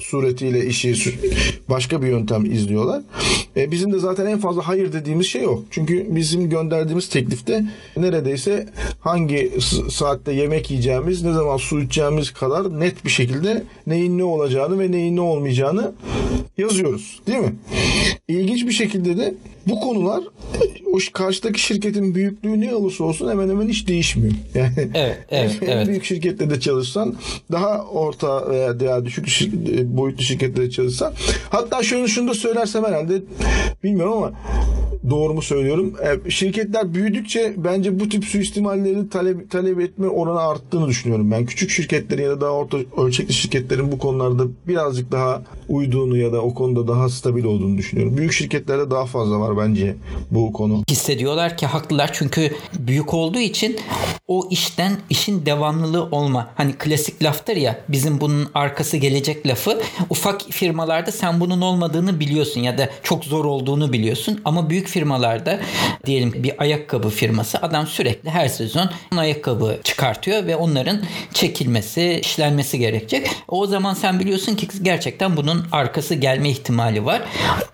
suretiyle 0.00 0.66
işi 0.66 0.94
başka 1.68 2.02
bir 2.02 2.06
yöntem 2.06 2.44
izliyorlar. 2.44 3.02
E, 3.56 3.70
bizim 3.70 3.92
de 3.92 3.98
zaten 3.98 4.26
en 4.26 4.38
fazla 4.38 4.68
hayır 4.68 4.92
dediğimiz 4.92 5.26
şey 5.26 5.46
o. 5.46 5.62
Çünkü 5.70 6.06
bizim 6.16 6.50
gönderdiğimiz 6.50 7.08
teklifte 7.08 7.64
neredeyse 7.96 8.68
hangi 9.00 9.52
saatte 9.90 10.32
yemek 10.32 10.70
yiyeceğimiz, 10.70 11.22
ne 11.22 11.32
zaman 11.32 11.56
su 11.56 11.80
içeceğimiz 11.80 12.30
kadar 12.30 12.80
net 12.80 13.04
bir 13.04 13.10
şekilde 13.10 13.62
neyin 13.86 14.18
ne 14.18 14.24
olacağını 14.24 14.78
ve 14.78 14.90
neyin 14.90 15.16
ne 15.16 15.20
olmayacağını 15.20 15.92
yazıyoruz. 16.58 17.20
Değil 17.26 17.38
mi? 17.38 17.54
İlginç 18.28 18.66
bir 18.66 18.72
şekilde 18.72 19.16
de 19.16 19.34
bu 19.68 19.80
konular 19.80 20.24
o 20.92 20.98
karşıdaki 21.12 21.60
şirketin 21.60 22.14
büyüklüğü 22.14 22.60
ne 22.60 22.74
olursa 22.74 23.04
olsun 23.04 23.30
hemen 23.30 23.48
hemen 23.48 23.68
hiç 23.68 23.88
değişmiyor. 23.88 24.32
Yani 24.54 24.72
Evet, 24.94 25.18
evet, 25.30 25.58
evet. 25.62 25.86
büyük 25.88 26.04
şirketlerde 26.04 26.60
çalışsan 26.60 27.14
daha 27.52 27.84
orta 27.84 28.50
veya 28.50 28.80
daha 28.80 29.04
düşük 29.04 29.26
şir- 29.28 29.80
e, 29.80 29.96
boyutlu 29.96 30.22
şirketlerde 30.24 30.70
çalışsan 30.70 31.12
hatta 31.50 31.82
şunu 31.82 32.08
şunu 32.08 32.28
da 32.30 32.34
söylersem 32.34 32.84
herhalde 32.84 33.22
bilmiyorum 33.84 34.12
ama 34.12 34.32
doğru 35.10 35.34
mu 35.34 35.42
söylüyorum? 35.42 35.94
E, 36.26 36.30
şirketler 36.30 36.94
büyüdükçe 36.94 37.54
bence 37.56 38.00
bu 38.00 38.08
tip 38.08 38.24
suistimalleri 38.24 39.08
talep, 39.08 39.50
talep 39.50 39.80
etme 39.80 40.08
oranı 40.08 40.40
arttığını 40.40 40.88
düşünüyorum 40.88 41.30
ben. 41.30 41.46
Küçük 41.46 41.70
şirketlerin 41.70 42.22
ya 42.22 42.30
da 42.30 42.40
daha 42.40 42.50
orta 42.50 42.78
ölçekli 42.96 43.32
şirketlerin 43.32 43.92
bu 43.92 43.98
konularda 43.98 44.44
birazcık 44.68 45.12
daha 45.12 45.42
uyduğunu 45.68 46.16
ya 46.16 46.32
da 46.32 46.42
o 46.42 46.54
konuda 46.54 46.88
daha 46.88 47.08
stabil 47.08 47.44
olduğunu 47.44 47.78
düşünüyorum. 47.78 48.16
Büyük 48.16 48.32
şirketlerde 48.32 48.90
daha 48.90 49.06
fazla 49.06 49.40
var 49.40 49.58
bence 49.58 49.96
bu 50.30 50.52
konu. 50.52 50.82
hissediyorlar 50.90 51.56
ki 51.56 51.66
haklılar 51.66 52.10
çünkü 52.12 52.52
büyük 52.78 53.14
olduğu 53.14 53.38
için 53.38 53.76
o 54.28 54.48
işten 54.50 54.92
işin 55.10 55.46
devamlılığı 55.46 56.04
olma. 56.04 56.50
Hani 56.54 56.72
klasik 56.72 57.22
laftır 57.22 57.56
ya 57.56 57.80
bizim 57.88 58.20
bunun 58.20 58.48
arkası 58.54 58.96
gelecek 58.96 59.46
lafı. 59.46 59.80
Ufak 60.10 60.42
firmalarda 60.50 61.12
sen 61.12 61.40
bunun 61.40 61.60
olmadığını 61.60 62.20
biliyorsun 62.20 62.60
ya 62.60 62.78
da 62.78 62.90
çok 63.02 63.24
zor 63.24 63.44
olduğunu 63.44 63.92
biliyorsun 63.92 64.40
ama 64.44 64.70
büyük 64.70 64.88
firmalarda 64.92 65.60
diyelim 66.06 66.32
bir 66.36 66.62
ayakkabı 66.62 67.08
firması 67.08 67.58
adam 67.58 67.86
sürekli 67.86 68.30
her 68.30 68.48
sezon 68.48 68.90
ayakkabı 69.16 69.78
çıkartıyor 69.84 70.46
ve 70.46 70.56
onların 70.56 71.00
çekilmesi, 71.34 72.20
işlenmesi 72.22 72.78
gerekecek. 72.78 73.30
O 73.48 73.66
zaman 73.66 73.94
sen 73.94 74.20
biliyorsun 74.20 74.54
ki 74.54 74.68
gerçekten 74.82 75.36
bunun 75.36 75.66
arkası 75.72 76.14
gelme 76.14 76.50
ihtimali 76.50 77.04
var. 77.04 77.22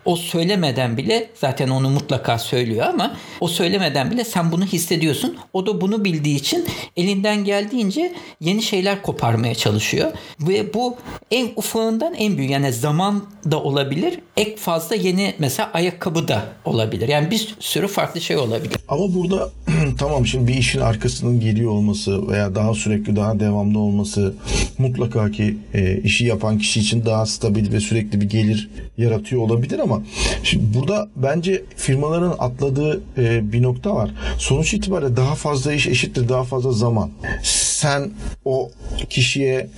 O 0.05 0.17
söylemeden 0.17 0.97
bile 0.97 1.31
zaten 1.35 1.69
onu 1.69 1.91
mutlaka 1.91 2.39
söylüyor 2.39 2.87
ama 2.87 3.17
o 3.41 3.49
söylemeden 3.49 4.11
bile 4.11 4.25
sen 4.25 4.53
bunu 4.53 4.65
hissediyorsun. 4.65 5.37
O 5.53 5.67
da 5.67 5.81
bunu 5.81 6.05
bildiği 6.05 6.37
için 6.37 6.67
elinden 6.97 7.45
geldiğince 7.45 8.15
yeni 8.41 8.63
şeyler 8.63 9.03
koparmaya 9.03 9.55
çalışıyor. 9.55 10.13
Ve 10.41 10.75
bu 10.75 10.97
en 11.31 11.49
ufağından 11.57 12.15
en 12.15 12.39
büyük 12.39 12.51
yani 12.51 12.73
zaman 12.73 13.25
da 13.51 13.63
olabilir. 13.63 14.21
Ek 14.37 14.57
fazla 14.57 14.97
yeni 14.97 15.35
mesela 15.39 15.71
ayakkabı 15.75 16.29
da 16.29 16.45
olabilir. 16.65 17.08
Yani 17.09 17.31
bir 17.31 17.55
sürü 17.61 17.89
farklı 17.89 18.21
şey 18.21 18.37
olabilir. 18.37 18.77
Ama 18.89 19.15
burada 19.15 19.51
tamam 19.99 20.27
şimdi 20.27 20.49
bir 20.49 20.55
işin 20.55 20.81
arkasının 20.81 21.41
geliyor 21.41 21.71
olması 21.71 22.29
veya 22.29 22.55
daha 22.55 22.75
sürekli 22.75 23.17
daha 23.17 23.41
devamlı 23.41 23.79
olması 23.79 24.35
mutlaka 24.79 25.31
ki 25.31 25.57
e, 25.75 26.01
işi 26.01 26.25
yapan 26.25 26.59
kişi 26.59 26.81
için 26.81 27.05
daha 27.05 27.27
stabil 27.27 27.73
ve 27.73 27.81
sürekli 27.81 28.21
bir 28.21 28.29
gelir 28.29 28.71
yaratıyor 28.99 29.43
olabilir 29.43 29.79
ama 29.79 30.03
şimdi 30.43 30.79
burada 30.79 31.09
bence 31.17 31.63
firmaların 31.77 32.35
atladığı 32.39 33.01
e, 33.19 33.53
bir 33.53 33.63
nokta 33.63 33.95
var. 33.95 34.11
Sonuç 34.39 34.75
itibariyle 34.75 35.17
daha 35.17 35.35
fazla 35.35 35.73
iş 35.73 35.87
eşittir 35.87 36.29
daha 36.29 36.45
fazla 36.45 36.73
zaman. 36.73 37.11
Sen 37.43 38.11
o 38.45 38.71
kişiye 39.11 39.69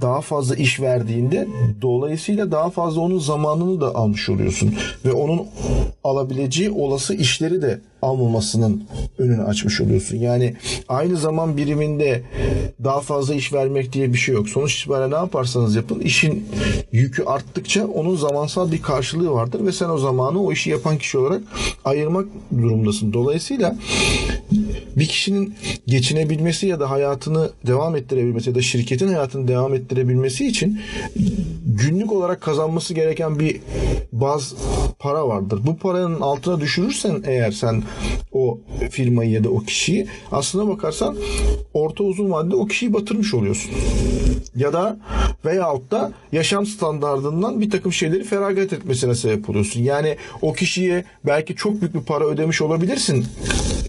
daha 0.00 0.20
fazla 0.20 0.54
iş 0.54 0.80
verdiğinde 0.80 1.48
dolayısıyla 1.82 2.50
daha 2.50 2.70
fazla 2.70 3.00
onun 3.00 3.18
zamanını 3.18 3.80
da 3.80 3.94
almış 3.94 4.28
oluyorsun 4.28 4.74
ve 5.04 5.12
onun 5.12 5.42
alabileceği 6.04 6.70
olası 6.70 7.14
işleri 7.14 7.62
de 7.62 7.80
almamasının 8.02 8.84
önünü 9.18 9.42
açmış 9.42 9.80
oluyorsun. 9.80 10.16
Yani 10.16 10.54
aynı 10.88 11.16
zaman 11.16 11.56
biriminde 11.56 12.22
daha 12.84 13.00
fazla 13.00 13.34
iş 13.34 13.52
vermek 13.52 13.92
diye 13.92 14.12
bir 14.12 14.18
şey 14.18 14.34
yok. 14.34 14.48
Sonuç 14.48 14.80
itibariyle 14.80 15.10
ne 15.10 15.18
yaparsanız 15.18 15.76
yapın 15.76 16.00
işin 16.00 16.48
yükü 16.92 17.24
arttıkça 17.24 17.86
onun 17.86 18.16
zamansal 18.16 18.72
bir 18.72 18.82
karşılığı 18.82 19.30
vardır 19.30 19.66
ve 19.66 19.72
sen 19.72 19.88
o 19.88 19.98
zamanı 19.98 20.42
o 20.42 20.52
işi 20.52 20.70
yapan 20.70 20.98
kişi 20.98 21.18
olarak 21.18 21.42
ayırmak 21.84 22.26
durumundasın. 22.58 23.12
Dolayısıyla 23.12 23.76
bir 24.96 25.06
kişinin 25.06 25.54
geçinebilmesi 25.86 26.66
ya 26.66 26.80
da 26.80 26.90
hayatını 26.90 27.50
devam 27.66 27.96
ettirebilmesi 27.96 28.48
ya 28.48 28.54
da 28.54 28.62
şirketin 28.62 29.06
hayatını 29.06 29.48
devam 29.48 29.74
ettirebilmesi 29.74 30.46
için 30.46 30.80
günlük 31.66 32.12
olarak 32.12 32.40
kazanması 32.40 32.94
gereken 32.94 33.38
bir 33.38 33.60
baz 34.12 34.54
para 34.98 35.28
vardır. 35.28 35.60
Bu 35.66 35.76
paranın 35.76 36.20
altına 36.20 36.60
düşürürsen 36.60 37.22
eğer 37.26 37.50
sen 37.50 37.82
o 38.32 38.58
firmayı 38.90 39.30
ya 39.30 39.44
da 39.44 39.48
o 39.48 39.60
kişiyi 39.60 40.06
aslına 40.32 40.68
bakarsan 40.68 41.16
orta 41.74 42.04
uzun 42.04 42.30
vadede 42.30 42.56
o 42.56 42.66
kişiyi 42.66 42.92
batırmış 42.92 43.34
oluyorsun. 43.34 43.70
Ya 44.56 44.72
da 44.72 44.98
Veyahut 45.46 45.90
da 45.90 46.12
yaşam 46.32 46.66
standartından 46.66 47.60
bir 47.60 47.70
takım 47.70 47.92
şeyleri 47.92 48.24
feragat 48.24 48.72
etmesine 48.72 49.14
sebep 49.14 49.50
oluyorsun. 49.50 49.80
Yani 49.80 50.16
o 50.42 50.52
kişiye 50.52 51.04
belki 51.26 51.54
çok 51.54 51.80
büyük 51.80 51.94
bir 51.94 52.00
para 52.00 52.24
ödemiş 52.24 52.62
olabilirsin 52.62 53.26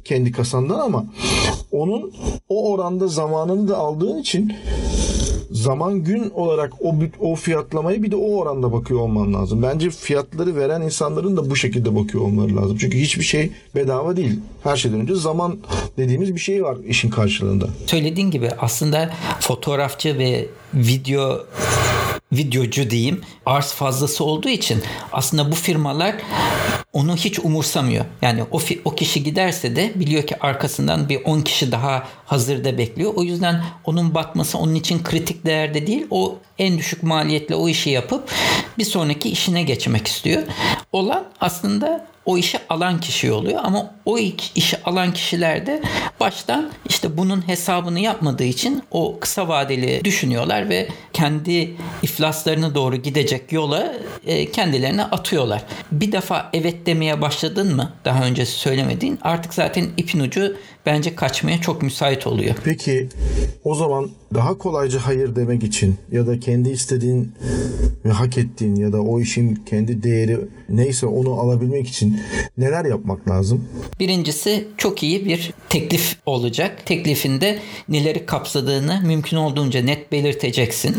kendi 0.05 0.31
kasandan 0.31 0.79
ama 0.79 1.05
onun 1.71 2.13
o 2.49 2.71
oranda 2.71 3.07
zamanını 3.07 3.67
da 3.67 3.77
aldığın 3.77 4.17
için 4.17 4.53
zaman 5.51 6.03
gün 6.03 6.29
olarak 6.29 6.73
o 6.81 6.95
o 7.19 7.35
fiyatlamayı 7.35 8.03
bir 8.03 8.11
de 8.11 8.15
o 8.15 8.35
oranda 8.35 8.73
bakıyor 8.73 8.99
olman 8.99 9.33
lazım. 9.33 9.63
Bence 9.63 9.89
fiyatları 9.89 10.55
veren 10.55 10.81
insanların 10.81 11.37
da 11.37 11.49
bu 11.49 11.55
şekilde 11.55 11.95
bakıyor 11.95 12.23
olmaları 12.23 12.55
lazım. 12.55 12.77
Çünkü 12.79 12.97
hiçbir 12.97 13.23
şey 13.23 13.51
bedava 13.75 14.17
değil. 14.17 14.39
Her 14.63 14.75
şeyden 14.75 14.99
önce 14.99 15.15
zaman 15.15 15.57
dediğimiz 15.97 16.35
bir 16.35 16.39
şey 16.39 16.63
var 16.63 16.77
işin 16.87 17.09
karşılığında. 17.09 17.67
Söylediğin 17.85 18.31
gibi 18.31 18.49
aslında 18.59 19.09
fotoğrafçı 19.39 20.17
ve 20.17 20.45
video 20.73 21.45
videocu 22.31 22.89
diyeyim 22.89 23.22
arz 23.46 23.72
fazlası 23.72 24.24
olduğu 24.24 24.50
için 24.50 24.84
aslında 25.12 25.51
bu 25.51 25.55
firmalar 25.55 26.15
onu 26.93 27.15
hiç 27.15 27.39
umursamıyor. 27.39 28.05
Yani 28.22 28.43
o, 28.51 28.60
o 28.86 28.96
kişi 28.96 29.24
giderse 29.24 29.75
de 29.75 29.91
biliyor 29.96 30.24
ki 30.24 30.39
arkasından 30.39 31.10
bir 31.10 31.24
10 31.25 31.41
kişi 31.41 31.72
daha 31.72 32.07
hazırda 32.25 32.77
bekliyor. 32.77 33.13
O 33.15 33.24
yüzden 33.24 33.63
onun 33.86 34.13
batması 34.15 34.57
onun 34.57 34.75
için 34.75 35.03
kritik 35.03 35.46
değerde 35.46 35.88
değil. 35.88 36.07
O 36.10 36.38
en 36.59 36.77
düşük 36.77 37.03
maliyetle 37.03 37.55
o 37.55 37.69
işi 37.69 37.89
yapıp 37.89 38.31
bir 38.77 38.85
sonraki 38.85 39.29
işine 39.29 39.63
geçmek 39.63 40.07
istiyor. 40.07 40.43
Olan 40.91 41.25
aslında 41.39 42.07
o 42.27 42.37
işi 42.37 42.59
alan 42.69 42.99
kişi 42.99 43.31
oluyor 43.31 43.59
ama 43.63 43.95
o 44.05 44.17
işi 44.55 44.83
alan 44.83 45.13
kişiler 45.13 45.65
de 45.65 45.81
baştan 46.19 46.71
işte 46.89 47.17
bunun 47.17 47.47
hesabını 47.47 47.99
yapmadığı 47.99 48.43
için 48.43 48.83
o 48.91 49.19
kısa 49.19 49.47
vadeli 49.47 50.01
düşünüyorlar 50.03 50.69
ve 50.69 50.87
kendi 51.13 51.75
iflaslarına 52.01 52.75
doğru 52.75 52.95
gidecek 52.95 53.51
yola 53.51 53.93
e, 54.25 54.51
kendilerine 54.51 55.03
atıyorlar. 55.03 55.63
Bir 55.91 56.11
defa 56.11 56.49
evet 56.53 56.85
demeye 56.85 57.21
başladın 57.21 57.75
mı 57.75 57.93
daha 58.05 58.25
önce 58.25 58.45
söylemediğin 58.45 59.19
artık 59.21 59.53
zaten 59.53 59.85
ipin 59.97 60.19
ucu 60.19 60.55
bence 60.85 61.15
kaçmaya 61.15 61.61
çok 61.61 61.81
müsait 61.81 62.27
oluyor. 62.27 62.55
Peki 62.63 63.09
o 63.63 63.75
zaman 63.75 64.09
daha 64.33 64.57
kolayca 64.57 64.99
hayır 64.99 65.35
demek 65.35 65.63
için 65.63 65.95
ya 66.11 66.27
da 66.27 66.39
kendi 66.47 66.69
istediğin 66.69 67.31
ve 68.05 68.09
hak 68.09 68.37
ettiğin 68.37 68.75
ya 68.75 68.93
da 68.93 69.01
o 69.01 69.19
işin 69.19 69.55
kendi 69.55 70.03
değeri 70.03 70.37
neyse 70.69 71.05
onu 71.05 71.33
alabilmek 71.33 71.87
için 71.87 72.19
neler 72.57 72.85
yapmak 72.85 73.29
lazım? 73.29 73.67
Birincisi 73.99 74.67
çok 74.77 75.03
iyi 75.03 75.25
bir 75.25 75.53
teklif 75.69 76.17
olacak. 76.25 76.85
Teklifinde 76.85 77.59
neleri 77.89 78.25
kapsadığını 78.25 79.01
mümkün 79.05 79.37
olduğunca 79.37 79.81
net 79.81 80.11
belirteceksin. 80.11 80.97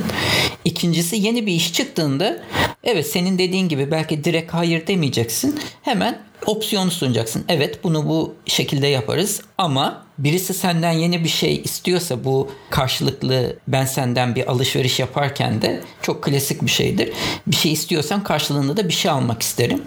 İkincisi 0.64 1.16
yeni 1.16 1.46
bir 1.46 1.52
iş 1.52 1.72
çıktığında 1.72 2.42
evet 2.84 3.06
senin 3.06 3.38
dediğin 3.38 3.68
gibi 3.68 3.90
belki 3.90 4.24
direkt 4.24 4.54
hayır 4.54 4.86
demeyeceksin. 4.86 5.58
Hemen 5.82 6.18
opsiyonu 6.46 6.90
sunacaksın. 6.90 7.44
Evet 7.48 7.84
bunu 7.84 8.08
bu 8.08 8.34
şekilde 8.46 8.86
yaparız 8.86 9.40
ama 9.58 10.07
birisi 10.18 10.54
senden 10.54 10.92
yeni 10.92 11.24
bir 11.24 11.28
şey 11.28 11.60
istiyorsa 11.64 12.24
bu 12.24 12.50
karşılıklı 12.70 13.56
ben 13.68 13.84
senden 13.84 14.34
bir 14.34 14.50
alışveriş 14.50 15.00
yaparken 15.00 15.62
de 15.62 15.80
çok 16.02 16.22
klasik 16.22 16.62
bir 16.62 16.70
şeydir. 16.70 17.12
Bir 17.46 17.56
şey 17.56 17.72
istiyorsan 17.72 18.24
karşılığında 18.24 18.76
da 18.76 18.88
bir 18.88 18.92
şey 18.92 19.10
almak 19.10 19.42
isterim. 19.42 19.82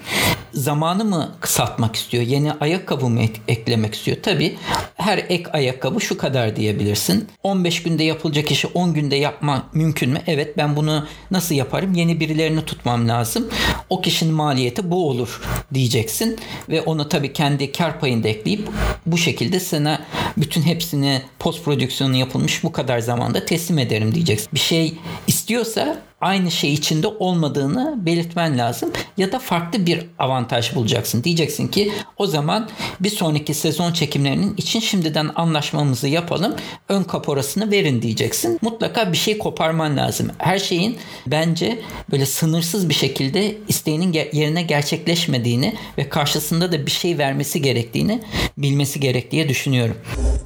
Zamanı 0.54 1.06
mı 1.06 1.36
kısaltmak 1.40 1.96
istiyor? 1.96 2.24
Yeni 2.24 2.54
ayakkabı 2.54 3.10
mı 3.10 3.22
eklemek 3.48 3.96
istiyor? 3.96 4.18
Tabii 4.24 4.58
her 4.96 5.18
ek 5.18 5.44
ayakkabı 5.54 6.02
şu 6.02 6.18
kadar 6.18 6.56
diyebilirsin. 6.56 7.28
15 7.44 7.84
günde 7.84 8.04
yapılacak 8.04 8.52
işi 8.52 8.68
10 8.68 8.94
günde 8.94 9.16
yapma 9.16 9.64
mümkün 9.74 10.10
mü? 10.10 10.22
Evet 10.28 10.58
ben 10.58 10.76
bunu 10.76 11.08
nasıl 11.32 11.56
yaparım? 11.56 11.94
Yeni 11.94 12.20
birilerini 12.20 12.66
tutmam 12.66 13.08
lazım. 13.08 13.50
O 13.90 14.02
kişinin 14.02 14.34
maliyeti 14.34 14.92
bu 14.92 15.10
olur 15.10 15.42
diyeceksin 15.74 16.40
ve 16.70 16.82
onu 16.82 17.10
tabii 17.10 17.34
kendi 17.34 17.72
kar 17.72 18.00
payında 18.00 18.28
ekleyip 18.28 18.70
bu 19.06 19.18
şekilde 19.18 19.60
sana 19.60 20.02
bütün 20.38 20.62
hepsini 20.62 21.22
post 21.40 21.66
prodüksiyonu 21.66 22.16
yapılmış 22.16 22.64
bu 22.64 22.72
kadar 22.72 23.00
zamanda 23.00 23.46
teslim 23.46 23.80
ederim 23.80 24.16
diyeceksin. 24.16 24.50
Bir 24.54 24.60
şey 24.60 24.98
istiyorsa 25.28 26.02
aynı 26.22 26.52
şey 26.52 26.74
içinde 26.74 27.08
olmadığını 27.08 27.96
belirtmen 28.06 28.58
lazım 28.58 28.92
ya 29.18 29.32
da 29.32 29.40
farklı 29.40 29.86
bir 29.86 30.06
avantaj 30.20 30.76
bulacaksın. 30.76 31.24
Diyeceksin 31.24 31.68
ki 31.68 31.92
o 32.18 32.28
zaman 32.28 32.70
bir 33.00 33.10
sonraki 33.10 33.54
sezon 33.54 33.94
çekimlerinin 33.94 34.56
için 34.58 34.80
şimdiden 34.80 35.30
anlaşmamızı 35.36 36.08
yapalım. 36.08 36.56
Ön 36.90 37.04
kaporasını 37.04 37.72
verin 37.72 38.02
diyeceksin. 38.02 38.60
Mutlaka 38.62 39.12
bir 39.12 39.18
şey 39.18 39.38
koparman 39.38 39.98
lazım. 39.98 40.28
Her 40.38 40.60
şeyin 40.60 40.98
bence 41.28 41.80
böyle 42.12 42.26
sınırsız 42.26 42.90
bir 42.90 42.94
şekilde 42.94 43.58
isteğinin 43.68 44.14
yerine 44.14 44.62
gerçekleşmediğini 44.62 45.76
ve 45.98 46.10
karşısında 46.10 46.72
da 46.72 46.86
bir 46.86 46.92
şey 46.92 47.18
vermesi 47.18 47.62
gerektiğini 47.62 48.22
bilmesi 48.58 49.00
gerek 49.00 49.32
diye 49.32 49.50
düşünüyorum. 49.50 49.96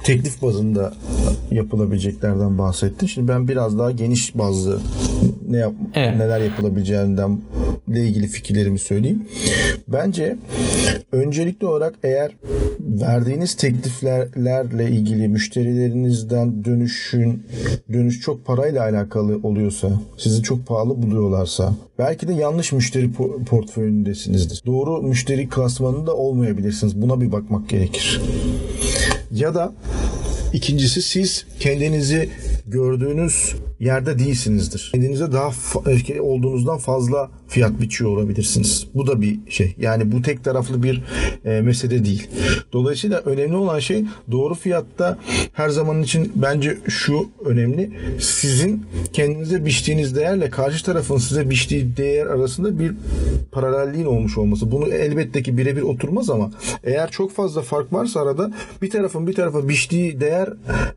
Teklif 0.04 0.42
bazında 0.42 0.94
yapılabileceklerden 1.50 2.58
bahsettin. 2.58 3.06
Şimdi 3.06 3.28
ben 3.28 3.48
biraz 3.48 3.78
daha 3.78 3.90
geniş 3.90 4.34
bazlı 4.34 4.80
ne 5.48 5.56
yap 5.56 5.72
evet. 5.94 6.16
neler 6.16 6.40
yapılabileceğinden 6.40 7.40
ile 7.88 8.06
ilgili 8.06 8.26
fikirlerimi 8.26 8.78
söyleyeyim. 8.78 9.24
Bence 9.88 10.36
öncelikli 11.12 11.66
olarak 11.66 11.94
eğer 12.02 12.32
verdiğiniz 12.80 13.54
tekliflerle 13.54 14.90
ilgili 14.90 15.28
müşterilerinizden 15.28 16.64
dönüşün 16.64 17.42
dönüş 17.92 18.20
çok 18.20 18.46
parayla 18.46 18.82
alakalı 18.82 19.40
oluyorsa, 19.42 19.90
sizi 20.18 20.42
çok 20.42 20.66
pahalı 20.66 21.02
buluyorlarsa, 21.02 21.74
belki 21.98 22.28
de 22.28 22.32
yanlış 22.32 22.72
müşteri 22.72 23.10
portföyündesinizdir. 23.46 24.62
Doğru 24.66 25.02
müşteri 25.02 25.48
klasmanında 25.48 26.16
olmayabilirsiniz. 26.16 27.02
Buna 27.02 27.20
bir 27.20 27.32
bakmak 27.32 27.68
gerekir. 27.68 28.20
Ya 29.32 29.54
da 29.54 29.72
ikincisi 30.52 31.02
siz 31.02 31.46
kendinizi 31.60 32.28
gördüğünüz 32.66 33.54
yerde 33.80 34.18
değilsinizdir. 34.18 34.88
Kendinize 34.92 35.32
daha 35.32 35.48
fa- 35.48 35.90
olduğunuzdan 36.20 36.78
fazla 36.78 37.30
fiyat 37.48 37.80
biçiyor 37.80 38.10
olabilirsiniz. 38.10 38.86
Bu 38.94 39.06
da 39.06 39.20
bir 39.20 39.38
şey. 39.48 39.74
Yani 39.78 40.12
bu 40.12 40.22
tek 40.22 40.44
taraflı 40.44 40.82
bir 40.82 41.02
e, 41.44 41.60
mesele 41.60 42.04
değil. 42.04 42.28
Dolayısıyla 42.72 43.20
önemli 43.20 43.56
olan 43.56 43.78
şey 43.78 44.04
doğru 44.30 44.54
fiyatta 44.54 45.18
her 45.52 45.68
zaman 45.68 46.02
için 46.02 46.32
bence 46.34 46.78
şu 46.88 47.28
önemli. 47.44 47.90
Sizin 48.20 48.82
kendinize 49.12 49.66
biçtiğiniz 49.66 50.16
değerle 50.16 50.50
karşı 50.50 50.84
tarafın 50.84 51.18
size 51.18 51.50
biçtiği 51.50 51.96
değer 51.96 52.26
arasında 52.26 52.78
bir 52.78 52.92
paralelliğin 53.52 54.06
olmuş 54.06 54.38
olması. 54.38 54.72
Bunu 54.72 54.88
elbette 54.88 55.42
ki 55.42 55.58
birebir 55.58 55.82
oturmaz 55.82 56.30
ama 56.30 56.50
eğer 56.84 57.10
çok 57.10 57.32
fazla 57.32 57.62
fark 57.62 57.92
varsa 57.92 58.20
arada 58.20 58.52
bir 58.82 58.90
tarafın 58.90 59.26
bir 59.26 59.34
tarafa 59.34 59.68
biçtiği 59.68 60.20
değer 60.20 60.50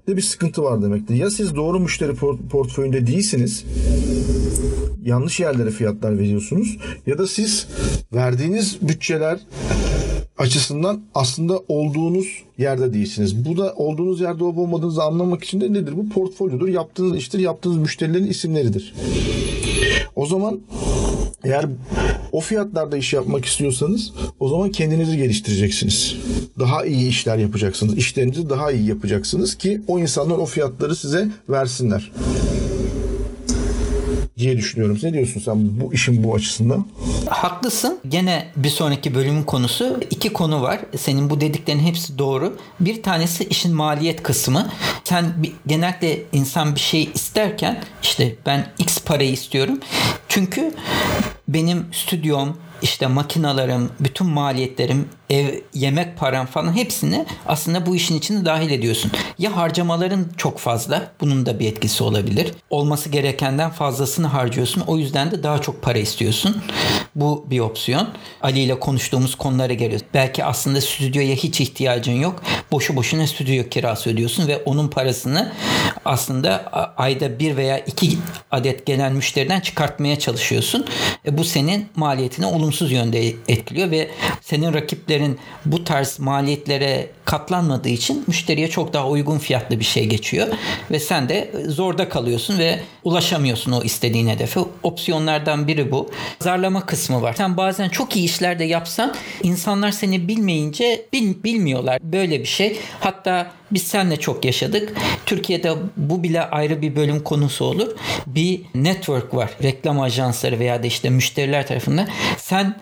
de 0.08 0.18
bir 0.18 0.22
sıkıntı 0.22 0.64
var 0.64 0.82
demektir. 0.82 1.16
Ya 1.16 1.30
siz 1.30 1.56
doğru 1.56 1.80
müşteri 1.80 2.14
portföyünde 2.50 3.08
değilsiniz 3.08 3.66
yanlış 5.06 5.40
yerlere 5.40 5.72
fiyatlar 5.72 6.20
veriyorsunuz 6.20 6.78
ya 7.08 7.18
da 7.18 7.28
siz 7.28 7.68
verdiğiniz 8.14 8.78
bütçeler 8.82 9.40
açısından 10.38 11.02
aslında 11.16 11.60
olduğunuz 11.68 12.44
yerde 12.58 12.94
değilsiniz. 12.94 13.46
Bu 13.46 13.58
da 13.58 13.74
olduğunuz 13.74 14.22
yerde 14.22 14.44
olup 14.44 14.58
olmadığınızı 14.58 15.04
anlamak 15.04 15.44
için 15.44 15.62
de 15.62 15.74
nedir? 15.74 15.98
Bu 15.98 16.10
portfolyodur. 16.10 16.68
Yaptığınız 16.68 17.18
iştir, 17.18 17.40
yaptığınız 17.40 17.78
müşterilerin 17.78 18.28
isimleridir. 18.28 18.94
O 20.16 20.26
zaman 20.26 20.60
eğer 21.44 21.66
o 22.32 22.40
fiyatlarda 22.40 22.98
iş 22.98 23.14
yapmak 23.14 23.46
istiyorsanız 23.46 24.14
o 24.40 24.50
zaman 24.50 24.72
kendinizi 24.72 25.18
geliştireceksiniz. 25.18 26.16
Daha 26.60 26.86
iyi 26.86 27.10
işler 27.10 27.38
yapacaksınız. 27.38 27.98
İşlerinizi 27.98 28.50
daha 28.50 28.72
iyi 28.72 28.88
yapacaksınız 28.88 29.56
ki 29.56 29.82
o 29.88 30.00
insanlar 30.00 30.38
o 30.38 30.46
fiyatları 30.46 30.96
size 30.96 31.28
versinler 31.50 32.12
diye 34.40 34.58
düşünüyorum. 34.58 34.98
Ne 35.04 35.14
diyorsun 35.14 35.42
sen 35.46 35.82
bu 35.82 35.94
işin 35.94 36.24
bu 36.24 36.36
açısından? 36.36 36.86
Haklısın. 37.30 38.00
Gene 38.10 38.48
bir 38.56 38.70
sonraki 38.70 39.16
bölümün 39.16 39.44
konusu 39.44 40.00
iki 40.10 40.34
konu 40.34 40.62
var. 40.62 40.80
Senin 40.98 41.30
bu 41.30 41.42
dediklerin 41.42 41.80
hepsi 41.80 42.18
doğru. 42.18 42.58
Bir 42.80 43.04
tanesi 43.04 43.44
işin 43.44 43.76
maliyet 43.76 44.24
kısmı. 44.24 44.70
Sen 45.04 45.26
bir, 45.38 45.54
genellikle 45.68 46.24
insan 46.32 46.76
bir 46.76 46.80
şey 46.80 47.10
isterken 47.14 47.84
işte 48.04 48.36
ben 48.46 48.68
X 48.78 49.00
parayı 49.00 49.32
istiyorum. 49.32 49.80
Çünkü 50.28 50.72
benim 51.48 51.86
stüdyom, 51.92 52.58
işte 52.82 53.08
makinalarım, 53.08 53.92
bütün 54.00 54.28
maliyetlerim, 54.28 55.10
ev, 55.30 55.48
yemek 55.74 56.18
param 56.18 56.46
falan 56.46 56.74
hepsini 56.76 57.26
aslında 57.48 57.86
bu 57.86 57.96
işin 57.96 58.18
içine 58.18 58.46
dahil 58.46 58.70
ediyorsun. 58.70 59.12
Ya 59.38 59.58
harcamaların 59.58 60.28
çok 60.38 60.60
fazla, 60.60 61.12
bunun 61.22 61.46
da 61.46 61.60
bir 61.60 61.68
etkisi 61.68 62.04
olabilir. 62.04 62.52
Olması 62.70 63.10
gerekenden 63.10 63.70
fazlasını 63.72 64.28
harcıyorsun. 64.28 64.84
O 64.88 64.98
yüzden 64.98 65.32
de 65.32 65.44
daha 65.44 65.62
çok 65.62 65.82
para 65.82 65.98
istiyorsun. 65.98 66.58
Bu 67.16 67.46
bir 67.50 67.60
opsiyon. 67.60 68.10
Ali 68.42 68.60
ile 68.60 68.80
konuştuğumuz 68.80 69.36
konulara 69.36 69.74
geliyor. 69.74 70.02
Belki 70.14 70.46
aslında 70.46 70.82
stüdyoya 70.82 71.36
hiç 71.36 71.62
ihtiyacın 71.62 72.14
yok. 72.14 72.44
Boşu 72.72 72.96
boşuna 72.96 73.28
stüdyo 73.28 73.70
kirası 73.70 74.10
ödüyorsun 74.10 74.48
ve 74.48 74.58
onun 74.58 74.88
parasını 74.88 75.54
aslında 76.06 76.66
ayda 76.98 77.40
bir 77.40 77.58
veya 77.58 77.80
iki 77.80 78.18
adet 78.52 78.86
gelen 78.86 79.14
müşteriden 79.14 79.60
çıkartmaya 79.60 80.20
çalışıyorsun. 80.20 80.86
E 81.26 81.38
bu 81.38 81.44
senin 81.44 81.90
maliyetini 81.96 82.46
olumsuz 82.70 82.92
yönde 82.92 83.34
etkiliyor 83.48 83.92
ve 83.92 84.10
senin 84.42 84.74
rakiplerin 84.74 85.40
bu 85.66 85.84
tarz 85.84 86.20
maliyetlere 86.20 87.10
katlanmadığı 87.26 87.90
için 87.90 88.24
müşteriye 88.28 88.68
çok 88.68 88.94
daha 88.94 89.10
uygun 89.10 89.38
fiyatlı 89.38 89.80
bir 89.80 89.86
şey 89.86 90.06
geçiyor 90.06 90.48
ve 90.92 91.00
sen 91.00 91.30
de 91.30 91.52
zorda 91.68 92.10
kalıyorsun 92.10 92.60
ve 92.60 92.80
ulaşamıyorsun 93.04 93.72
o 93.72 93.84
istediğin 93.84 94.28
hedefe. 94.28 94.60
Opsiyonlardan 94.84 95.68
biri 95.68 95.92
bu. 95.92 96.10
Zarlama 96.40 96.86
kısmı 96.86 97.22
var. 97.22 97.34
Sen 97.38 97.58
bazen 97.58 97.90
çok 97.90 98.16
iyi 98.16 98.26
işler 98.26 98.60
de 98.60 98.64
yapsan 98.64 99.16
insanlar 99.44 99.92
seni 99.92 100.28
bilmeyince 100.28 101.06
bil, 101.14 101.44
bilmiyorlar. 101.44 102.00
Böyle 102.04 102.40
bir 102.40 102.46
şey. 102.46 102.80
Hatta 103.00 103.52
biz 103.72 103.84
seninle 103.84 104.18
çok 104.18 104.46
yaşadık. 104.46 104.94
Türkiye'de 105.26 105.74
bu 105.98 106.24
bile 106.24 106.42
ayrı 106.42 106.82
bir 106.82 106.96
bölüm 106.96 107.24
konusu 107.24 107.66
olur. 107.66 107.88
Bir 108.28 108.62
network 108.76 109.34
var. 109.34 109.50
Reklam 109.64 110.00
ajansları 110.00 110.60
veya 110.60 110.84
da 110.84 110.88
işte 110.88 111.10
müşteriler 111.10 111.68
tarafından. 111.68 112.08
Sen 112.38 112.76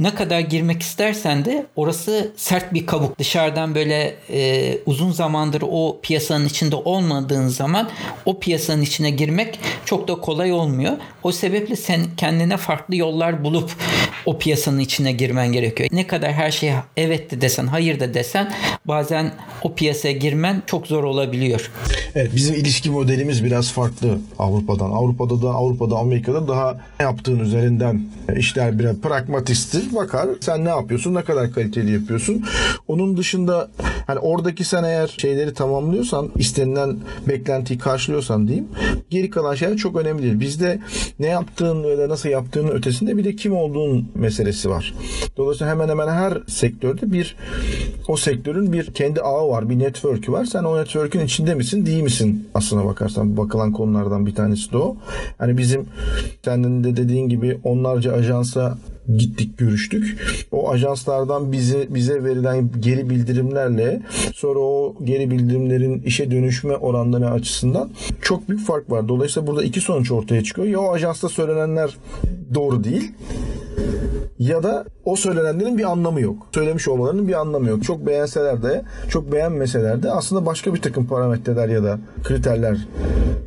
ne 0.00 0.14
kadar 0.14 0.40
girmek 0.40 0.82
istersen 0.82 1.44
de 1.44 1.66
orası 1.76 2.32
sert 2.36 2.74
bir 2.74 2.86
kabuk. 2.86 3.18
Dışarıdan 3.18 3.74
böyle 3.74 4.14
e, 4.30 4.78
uzun 4.86 5.12
zamandır 5.12 5.62
o 5.70 5.98
piyasanın 6.02 6.46
içinde 6.46 6.76
olmadığın 6.76 7.48
zaman 7.48 7.88
o 8.24 8.38
piyasanın 8.38 8.82
içine 8.82 9.10
girmek 9.10 9.58
çok 9.84 10.08
da 10.08 10.14
kolay 10.14 10.52
olmuyor. 10.52 10.92
O 11.22 11.32
sebeple 11.32 11.76
sen 11.76 12.00
kendine 12.16 12.56
farklı 12.56 12.96
yollar 12.96 13.44
bulup 13.44 13.70
o 14.26 14.38
piyasanın 14.38 14.78
içine 14.78 15.12
girmen 15.12 15.52
gerekiyor. 15.52 15.88
Ne 15.92 16.06
kadar 16.06 16.32
her 16.32 16.50
şeye 16.50 16.74
evet 16.96 17.30
de 17.30 17.40
desen, 17.40 17.66
hayır 17.66 18.00
da 18.00 18.14
desen 18.14 18.52
bazen 18.84 19.32
o 19.62 19.74
piyasaya 19.74 20.12
girmen 20.12 20.62
çok 20.66 20.86
zor 20.86 21.04
olabiliyor. 21.04 21.70
Evet 22.14 22.30
bizim 22.36 22.54
ilişki 22.54 22.90
modelimiz 22.90 23.44
biraz 23.44 23.72
farklı 23.72 24.18
Avrupa'dan. 24.38 24.90
Avrupa'da 24.90 25.42
da 25.42 25.48
Avrupa'da 25.48 25.96
Amerika'da 25.96 26.48
daha 26.48 26.80
yaptığın 27.00 27.38
üzerinden 27.38 28.02
işler 28.36 28.78
biraz 28.78 29.00
pragmatisttir. 29.90 29.96
Bakar 29.96 30.28
sen 30.40 30.64
ne 30.64 30.68
yapıyorsun, 30.68 31.14
ne 31.14 31.22
kadar 31.22 31.52
kaliteli 31.52 31.92
yapıyorsun. 31.92 32.44
Onun 32.88 33.16
dışında 33.16 33.70
hani 34.06 34.18
oradaki 34.18 34.64
sen 34.64 34.84
eğer 34.84 35.14
şeyleri 35.18 35.54
tamamlıyorsan, 35.54 36.30
istenilen 36.36 36.96
beklentiyi 37.28 37.78
karşılıyorsan 37.78 38.48
diyeyim. 38.48 38.68
Geri 39.10 39.30
kalan 39.30 39.54
şeyler 39.54 39.76
çok 39.76 39.96
önemli 39.96 40.22
değil. 40.22 40.40
Bizde 40.40 40.78
ne 41.18 41.26
yaptığın 41.26 41.82
ya 41.82 42.08
nasıl 42.08 42.28
yaptığının 42.28 42.70
ötesinde 42.70 43.16
bir 43.16 43.24
de 43.24 43.36
kim 43.36 43.56
olduğun 43.56 44.08
meselesi 44.14 44.70
var. 44.70 44.94
Dolayısıyla 45.36 45.72
hemen 45.72 45.88
hemen 45.88 46.08
her 46.08 46.38
sektörde 46.48 47.12
bir 47.12 47.36
o 48.08 48.16
sektörün 48.16 48.72
bir 48.72 48.86
kendi 48.94 49.20
ağı 49.20 49.48
var, 49.48 49.70
bir 49.70 49.78
network'ü 49.78 50.32
var. 50.32 50.44
Sen 50.44 50.64
o 50.64 50.78
network'ün 50.78 51.20
içinde 51.20 51.54
misin, 51.54 51.86
değil 51.86 52.02
misin? 52.02 52.48
Aslına 52.54 52.84
bakarsan 52.84 53.36
bakılan 53.36 53.72
konulardan 53.72 54.26
bir 54.26 54.34
tanesi 54.34 54.72
de 54.72 54.76
o. 54.76 54.96
Hani 55.38 55.58
bizim 55.58 55.86
senin 56.44 56.84
de 56.84 56.96
dediğin 56.96 57.28
gibi 57.28 57.58
onlarca 57.64 58.12
ajansa 58.12 58.78
gittik 59.16 59.58
görüştük. 59.58 60.18
O 60.52 60.70
ajanslardan 60.70 61.52
bize 61.52 61.86
bize 61.90 62.24
verilen 62.24 62.70
geri 62.80 63.10
bildirimlerle 63.10 64.02
sonra 64.34 64.58
o 64.58 64.94
geri 65.04 65.30
bildirimlerin 65.30 66.02
işe 66.02 66.30
dönüşme 66.30 66.76
oranları 66.76 67.30
açısından 67.30 67.90
çok 68.22 68.48
büyük 68.48 68.66
fark 68.66 68.90
var. 68.90 69.08
Dolayısıyla 69.08 69.46
burada 69.46 69.62
iki 69.62 69.80
sonuç 69.80 70.10
ortaya 70.10 70.44
çıkıyor. 70.44 70.68
Ya 70.68 70.80
o 70.80 70.92
ajansta 70.92 71.28
söylenenler 71.28 71.96
doğru 72.54 72.84
değil 72.84 73.12
ya 74.38 74.62
da 74.62 74.84
o 75.04 75.16
söylenenlerin 75.16 75.78
bir 75.78 75.90
anlamı 75.90 76.20
yok. 76.20 76.48
Söylemiş 76.54 76.88
olmalarının 76.88 77.28
bir 77.28 77.40
anlamı 77.40 77.68
yok. 77.68 77.84
Çok 77.84 78.06
beğenseler 78.06 78.62
de, 78.62 78.82
çok 79.08 79.32
beğenmeseler 79.32 80.02
de 80.02 80.10
aslında 80.10 80.46
başka 80.46 80.74
bir 80.74 80.82
takım 80.82 81.06
parametreler 81.06 81.68
ya 81.68 81.84
da 81.84 81.98
kriterler 82.24 82.76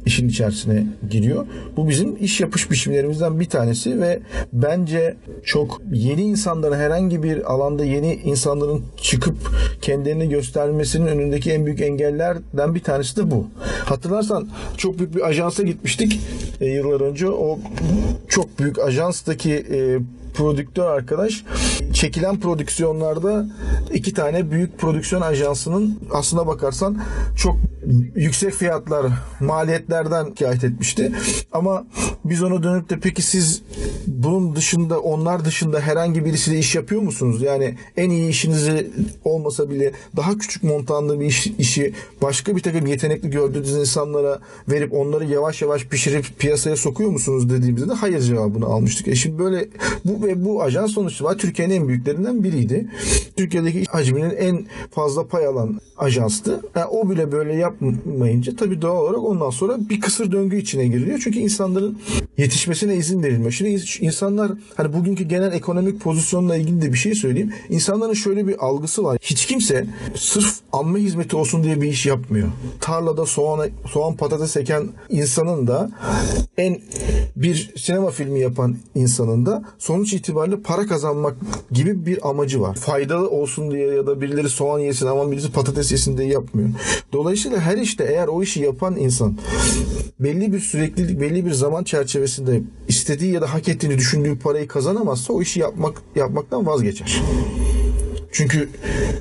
işin 0.05 0.29
içerisine 0.29 0.87
giriyor. 1.09 1.45
Bu 1.77 1.89
bizim 1.89 2.17
iş 2.19 2.39
yapış 2.41 2.71
biçimlerimizden 2.71 3.39
bir 3.39 3.45
tanesi 3.45 4.01
ve 4.01 4.19
bence 4.53 5.15
çok 5.43 5.81
yeni 5.91 6.21
insanların 6.21 6.75
herhangi 6.75 7.23
bir 7.23 7.53
alanda 7.53 7.85
yeni 7.85 8.15
insanların 8.15 8.83
çıkıp 9.01 9.35
kendilerini 9.81 10.29
göstermesinin 10.29 11.07
önündeki 11.07 11.51
en 11.51 11.65
büyük 11.65 11.81
engellerden 11.81 12.75
bir 12.75 12.83
tanesi 12.83 13.17
de 13.17 13.31
bu. 13.31 13.47
Hatırlarsan 13.85 14.49
çok 14.77 14.99
büyük 14.99 15.15
bir 15.15 15.27
ajansa 15.27 15.63
gitmiştik 15.63 16.19
e, 16.61 16.65
yıllar 16.65 17.01
önce. 17.01 17.29
O 17.29 17.59
çok 18.27 18.59
büyük 18.59 18.79
ajanstaki 18.79 19.53
e, 19.53 19.99
prodüktör 20.39 20.85
arkadaş 20.85 21.43
çekilen 21.93 22.39
prodüksiyonlarda 22.39 23.45
iki 23.93 24.13
tane 24.13 24.51
büyük 24.51 24.77
prodüksiyon 24.77 25.21
ajansının 25.21 25.99
aslına 26.11 26.47
bakarsan 26.47 26.97
çok 27.37 27.55
yüksek 28.15 28.53
fiyatlar, 28.53 29.05
maliyetlerden 29.39 30.25
şikayet 30.25 30.63
etmişti. 30.63 31.11
Ama 31.51 31.85
biz 32.25 32.43
ona 32.43 32.63
dönüp 32.63 32.89
de 32.89 32.99
peki 32.99 33.21
siz 33.21 33.61
bunun 34.07 34.55
dışında, 34.55 34.99
onlar 34.99 35.45
dışında 35.45 35.79
herhangi 35.79 36.25
birisiyle 36.25 36.59
iş 36.59 36.75
yapıyor 36.75 37.01
musunuz? 37.01 37.41
Yani 37.41 37.75
en 37.97 38.09
iyi 38.09 38.29
işinizi 38.29 38.91
olmasa 39.23 39.69
bile 39.69 39.91
daha 40.17 40.37
küçük 40.37 40.63
montanlı 40.63 41.19
bir 41.19 41.25
iş, 41.25 41.47
işi 41.47 41.93
başka 42.21 42.55
bir 42.55 42.61
takım 42.61 42.85
yetenekli 42.85 43.29
gördüğünüz 43.29 43.71
insanlara 43.71 44.39
verip 44.67 44.93
onları 44.93 45.25
yavaş 45.25 45.61
yavaş 45.61 45.85
pişirip 45.85 46.39
piyasaya 46.39 46.75
sokuyor 46.75 47.09
musunuz 47.09 47.49
dediğimizde 47.49 47.89
de 47.89 47.93
hayır 47.93 48.19
cevabını 48.19 48.65
almıştık. 48.65 49.07
E 49.07 49.15
şimdi 49.15 49.39
böyle 49.39 49.67
bu 50.05 50.27
ve 50.29 50.45
bu 50.45 50.63
ajans 50.63 50.91
sonuçta 50.91 51.25
var. 51.25 51.37
Türkiye'nin 51.37 51.75
en 51.75 51.87
büyüklerinden 51.87 52.43
biriydi. 52.43 52.87
Türkiye'deki 53.37 53.85
hacminin 53.85 54.35
en 54.37 54.65
fazla 54.91 55.27
pay 55.27 55.45
alan 55.45 55.81
ajanstı. 55.97 56.61
Yani 56.75 56.85
o 56.85 57.09
bile 57.09 57.31
böyle 57.31 57.55
yapmayınca 57.55 58.55
tabii 58.55 58.81
doğal 58.81 59.03
olarak 59.03 59.23
ondan 59.23 59.49
sonra 59.49 59.77
bir 59.89 60.01
kısır 60.01 60.31
döngü 60.31 60.57
içine 60.57 60.87
giriliyor. 60.87 61.19
Çünkü 61.23 61.39
insanların 61.39 61.99
yetişmesine 62.37 62.95
izin 62.95 63.23
verilmiyor. 63.23 63.51
Şimdi 63.51 63.81
insanlar 63.99 64.51
hani 64.75 64.93
bugünkü 64.93 65.23
genel 65.23 65.53
ekonomik 65.53 66.01
pozisyonla 66.01 66.57
ilgili 66.57 66.81
de 66.81 66.93
bir 66.93 66.97
şey 66.97 67.15
söyleyeyim. 67.15 67.53
İnsanların 67.69 68.13
şöyle 68.13 68.47
bir 68.47 68.65
algısı 68.65 69.03
var. 69.03 69.17
Hiç 69.21 69.45
kimse 69.45 69.85
sırf 70.15 70.55
amme 70.71 70.99
hizmeti 70.99 71.35
olsun 71.35 71.63
diye 71.63 71.81
bir 71.81 71.87
iş 71.87 72.05
yapmıyor. 72.05 72.47
Tarlada 72.81 73.25
soğan, 73.25 73.69
soğan 73.93 74.15
patates 74.15 74.57
eken 74.57 74.87
insanın 75.09 75.67
da 75.67 75.91
en 76.57 76.81
bir 77.35 77.71
sinema 77.77 78.11
filmi 78.11 78.39
yapan 78.39 78.75
insanın 78.95 79.45
da 79.45 79.63
sonuç 79.77 80.13
itibariyle 80.19 80.61
para 80.61 80.87
kazanmak 80.87 81.35
gibi 81.71 82.05
bir 82.05 82.29
amacı 82.29 82.61
var. 82.61 82.75
Faydalı 82.75 83.29
olsun 83.29 83.71
diye 83.71 83.87
ya 83.87 84.07
da 84.07 84.21
birileri 84.21 84.49
soğan 84.49 84.79
yesin 84.79 85.07
ama 85.07 85.31
birisi 85.31 85.51
patates 85.51 85.91
yesin 85.91 86.17
diye 86.17 86.27
yapmıyor. 86.27 86.69
Dolayısıyla 87.13 87.59
her 87.59 87.77
işte 87.77 88.03
eğer 88.03 88.27
o 88.27 88.43
işi 88.43 88.61
yapan 88.61 88.97
insan 88.97 89.37
belli 90.19 90.53
bir 90.53 90.59
süreklilik, 90.59 91.21
belli 91.21 91.45
bir 91.45 91.51
zaman 91.51 91.83
çerçevesinde 91.83 92.61
istediği 92.87 93.33
ya 93.33 93.41
da 93.41 93.53
hak 93.53 93.69
ettiğini 93.69 93.97
düşündüğü 93.97 94.39
parayı 94.39 94.67
kazanamazsa 94.67 95.33
o 95.33 95.41
işi 95.41 95.59
yapmak 95.59 96.01
yapmaktan 96.15 96.65
vazgeçer. 96.65 97.21
Çünkü 98.31 98.69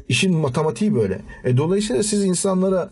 işin 0.08 0.36
matematiği 0.36 0.94
böyle. 0.94 1.20
E, 1.44 1.56
dolayısıyla 1.56 2.02
siz 2.02 2.24
insanlara 2.24 2.90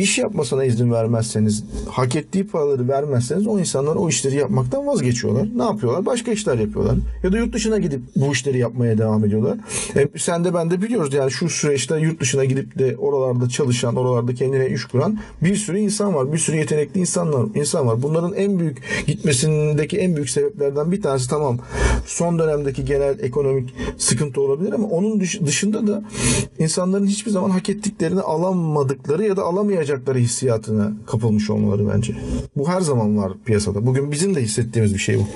iş 0.00 0.18
yapmasına 0.18 0.64
izin 0.64 0.92
vermezseniz, 0.92 1.64
hak 1.90 2.16
ettiği 2.16 2.46
paraları 2.46 2.88
vermezseniz 2.88 3.46
o 3.46 3.58
insanlar 3.58 3.96
o 3.96 4.08
işleri 4.08 4.36
yapmaktan 4.36 4.86
vazgeçiyorlar. 4.86 5.48
Ne 5.56 5.62
yapıyorlar? 5.62 6.06
Başka 6.06 6.30
işler 6.30 6.58
yapıyorlar. 6.58 6.96
Ya 7.22 7.32
da 7.32 7.38
yurt 7.38 7.52
dışına 7.52 7.78
gidip 7.78 8.00
bu 8.16 8.32
işleri 8.32 8.58
yapmaya 8.58 8.98
devam 8.98 9.24
ediyorlar. 9.24 9.58
E, 9.96 10.18
sen 10.18 10.44
de 10.44 10.54
ben 10.54 10.70
de 10.70 10.82
biliyoruz 10.82 11.14
yani 11.14 11.30
şu 11.30 11.48
süreçte 11.48 11.98
yurt 11.98 12.20
dışına 12.20 12.44
gidip 12.44 12.78
de 12.78 12.96
oralarda 12.96 13.48
çalışan, 13.48 13.96
oralarda 13.96 14.34
kendine 14.34 14.70
iş 14.70 14.84
kuran 14.84 15.18
bir 15.42 15.56
sürü 15.56 15.78
insan 15.78 16.14
var. 16.14 16.32
Bir 16.32 16.38
sürü 16.38 16.56
yetenekli 16.56 17.00
insanlar, 17.00 17.46
insan 17.54 17.86
var. 17.86 18.02
Bunların 18.02 18.32
en 18.32 18.58
büyük 18.58 18.78
gitmesindeki 19.06 19.98
en 19.98 20.16
büyük 20.16 20.30
sebeplerden 20.30 20.92
bir 20.92 21.02
tanesi 21.02 21.30
tamam 21.30 21.58
son 22.06 22.38
dönemdeki 22.38 22.84
genel 22.84 23.18
ekonomik 23.20 23.74
sıkıntı 23.98 24.40
olabilir 24.40 24.72
ama 24.72 24.88
onun 24.88 25.20
dışında 25.46 25.86
da 25.86 26.02
insanların 26.58 27.06
hiçbir 27.06 27.30
zaman 27.30 27.50
hak 27.50 27.68
ettiklerini 27.68 28.20
alamadıkları 28.20 29.24
ya 29.24 29.36
da 29.36 29.42
alamayacakları 29.42 30.18
hissiyatına 30.18 30.92
kapılmış 31.06 31.50
olmaları 31.50 31.88
bence. 31.94 32.16
Bu 32.56 32.68
her 32.68 32.80
zaman 32.80 33.16
var 33.16 33.32
piyasada. 33.44 33.86
Bugün 33.86 34.10
bizim 34.10 34.34
de 34.34 34.42
hissettiğimiz 34.42 34.94
bir 34.94 34.98
şey 34.98 35.18
bu. 35.18 35.26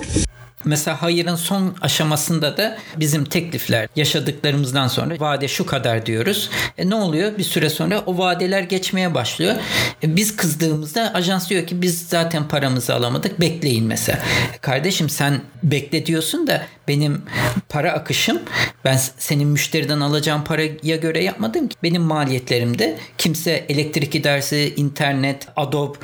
Mesela 0.65 1.01
hayırın 1.01 1.35
son 1.35 1.75
aşamasında 1.81 2.57
da 2.57 2.77
bizim 2.97 3.25
teklifler 3.25 3.87
yaşadıklarımızdan 3.95 4.87
sonra 4.87 5.19
vade 5.19 5.47
şu 5.47 5.65
kadar 5.65 6.05
diyoruz. 6.05 6.49
E 6.77 6.89
ne 6.89 6.95
oluyor? 6.95 7.37
Bir 7.37 7.43
süre 7.43 7.69
sonra 7.69 8.03
o 8.05 8.17
vadeler 8.17 8.61
geçmeye 8.61 9.13
başlıyor. 9.13 9.55
E 10.03 10.15
biz 10.15 10.35
kızdığımızda 10.35 11.13
ajans 11.13 11.49
diyor 11.49 11.67
ki 11.67 11.81
biz 11.81 12.07
zaten 12.07 12.47
paramızı 12.47 12.95
alamadık 12.95 13.41
bekleyin 13.41 13.85
mesela. 13.85 14.19
E 14.55 14.57
kardeşim 14.57 15.09
sen 15.09 15.41
bekle 15.63 16.05
diyorsun 16.05 16.47
da 16.47 16.65
benim 16.87 17.21
para 17.69 17.91
akışım 17.91 18.39
ben 18.85 18.99
senin 19.17 19.47
müşteriden 19.47 19.99
alacağım 19.99 20.43
paraya 20.43 20.95
göre 20.95 21.23
yapmadım 21.23 21.67
ki. 21.67 21.75
Benim 21.83 22.01
maliyetlerimde 22.01 22.97
kimse 23.17 23.65
elektrik 23.69 24.15
idaresi, 24.15 24.73
internet, 24.77 25.47
Adobe 25.55 25.97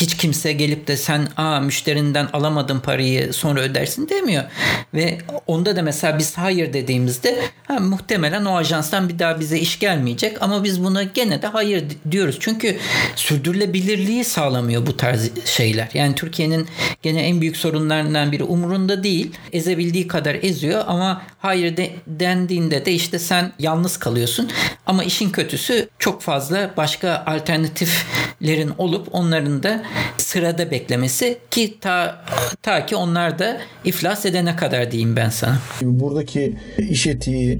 hiç 0.00 0.16
kimse 0.16 0.52
gelip 0.52 0.86
de 0.86 0.96
sen 0.96 1.28
aa 1.36 1.60
müşterinden 1.60 2.28
alamadın 2.32 2.80
parayı 2.80 3.32
sonra 3.32 3.60
ödersin 3.60 4.07
demiyor. 4.08 4.44
Ve 4.94 5.18
onda 5.46 5.76
da 5.76 5.82
mesela 5.82 6.18
biz 6.18 6.38
hayır 6.38 6.72
dediğimizde 6.72 7.38
ha, 7.68 7.78
muhtemelen 7.78 8.44
o 8.44 8.56
ajanstan 8.56 9.08
bir 9.08 9.18
daha 9.18 9.40
bize 9.40 9.58
iş 9.58 9.78
gelmeyecek 9.78 10.42
ama 10.42 10.64
biz 10.64 10.84
buna 10.84 11.02
gene 11.02 11.42
de 11.42 11.46
hayır 11.46 11.84
diyoruz. 12.10 12.36
Çünkü 12.40 12.76
sürdürülebilirliği 13.16 14.24
sağlamıyor 14.24 14.86
bu 14.86 14.96
tarz 14.96 15.30
şeyler. 15.44 15.88
Yani 15.94 16.14
Türkiye'nin 16.14 16.68
gene 17.02 17.22
en 17.22 17.40
büyük 17.40 17.56
sorunlarından 17.56 18.32
biri 18.32 18.44
umurunda 18.44 19.04
değil. 19.04 19.32
Ezebildiği 19.52 20.08
kadar 20.08 20.36
eziyor 20.42 20.84
ama 20.86 21.22
hayır 21.38 21.76
de, 21.76 21.90
dendiğinde 22.06 22.84
de 22.84 22.92
işte 22.92 23.18
sen 23.18 23.52
yalnız 23.58 23.96
kalıyorsun. 23.96 24.50
Ama 24.86 25.04
işin 25.04 25.30
kötüsü 25.30 25.88
çok 25.98 26.22
fazla 26.22 26.70
başka 26.76 27.24
alternatiflerin 27.26 28.72
olup 28.78 29.08
onların 29.12 29.62
da 29.62 29.82
sırada 30.16 30.70
beklemesi 30.70 31.38
ki 31.50 31.78
ta, 31.80 32.24
ta 32.62 32.86
ki 32.86 32.96
onlar 32.96 33.38
da 33.38 33.60
iflas 33.88 34.26
edene 34.26 34.56
kadar 34.56 34.90
diyeyim 34.90 35.16
ben 35.16 35.28
sana. 35.28 35.58
Buradaki 35.82 36.54
iş 36.78 37.06
etiği, 37.06 37.58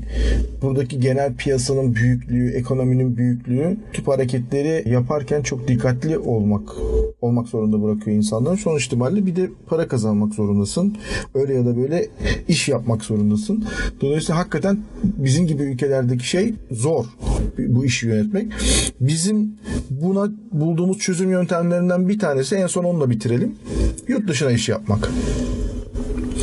buradaki 0.63 1.01
genel 1.01 1.35
piyasanın 1.35 1.95
büyüklüğü, 1.95 2.53
ekonominin 2.55 3.17
büyüklüğü 3.17 3.77
tüp 3.93 4.09
hareketleri 4.09 4.89
yaparken 4.89 5.43
çok 5.43 5.69
dikkatli 5.69 6.19
olmak 6.19 6.63
olmak 7.21 7.49
zorunda 7.49 7.83
bırakıyor 7.83 8.17
insanların. 8.17 8.57
Sonuç 8.57 8.87
itibariyle 8.87 9.27
bir 9.27 9.37
de 9.37 9.51
para 9.67 9.89
kazanmak 9.89 10.35
zorundasın. 10.35 10.97
Öyle 11.35 11.55
ya 11.55 11.67
da 11.67 11.77
böyle 11.77 12.09
iş 12.49 12.69
yapmak 12.69 13.05
zorundasın. 13.05 13.65
Dolayısıyla 14.01 14.41
hakikaten 14.41 14.79
bizim 15.03 15.47
gibi 15.47 15.63
ülkelerdeki 15.63 16.29
şey 16.29 16.55
zor 16.71 17.05
bu 17.59 17.85
işi 17.85 18.07
yönetmek. 18.07 18.53
Bizim 19.01 19.53
buna 19.91 20.31
bulduğumuz 20.53 20.99
çözüm 20.99 21.31
yöntemlerinden 21.31 22.09
bir 22.09 22.19
tanesi 22.19 22.55
en 22.57 22.67
son 22.67 22.85
onunla 22.85 23.11
bitirelim. 23.11 23.55
Yurt 24.09 24.29
dışına 24.29 24.51
iş 24.51 24.69
yapmak. 24.69 25.11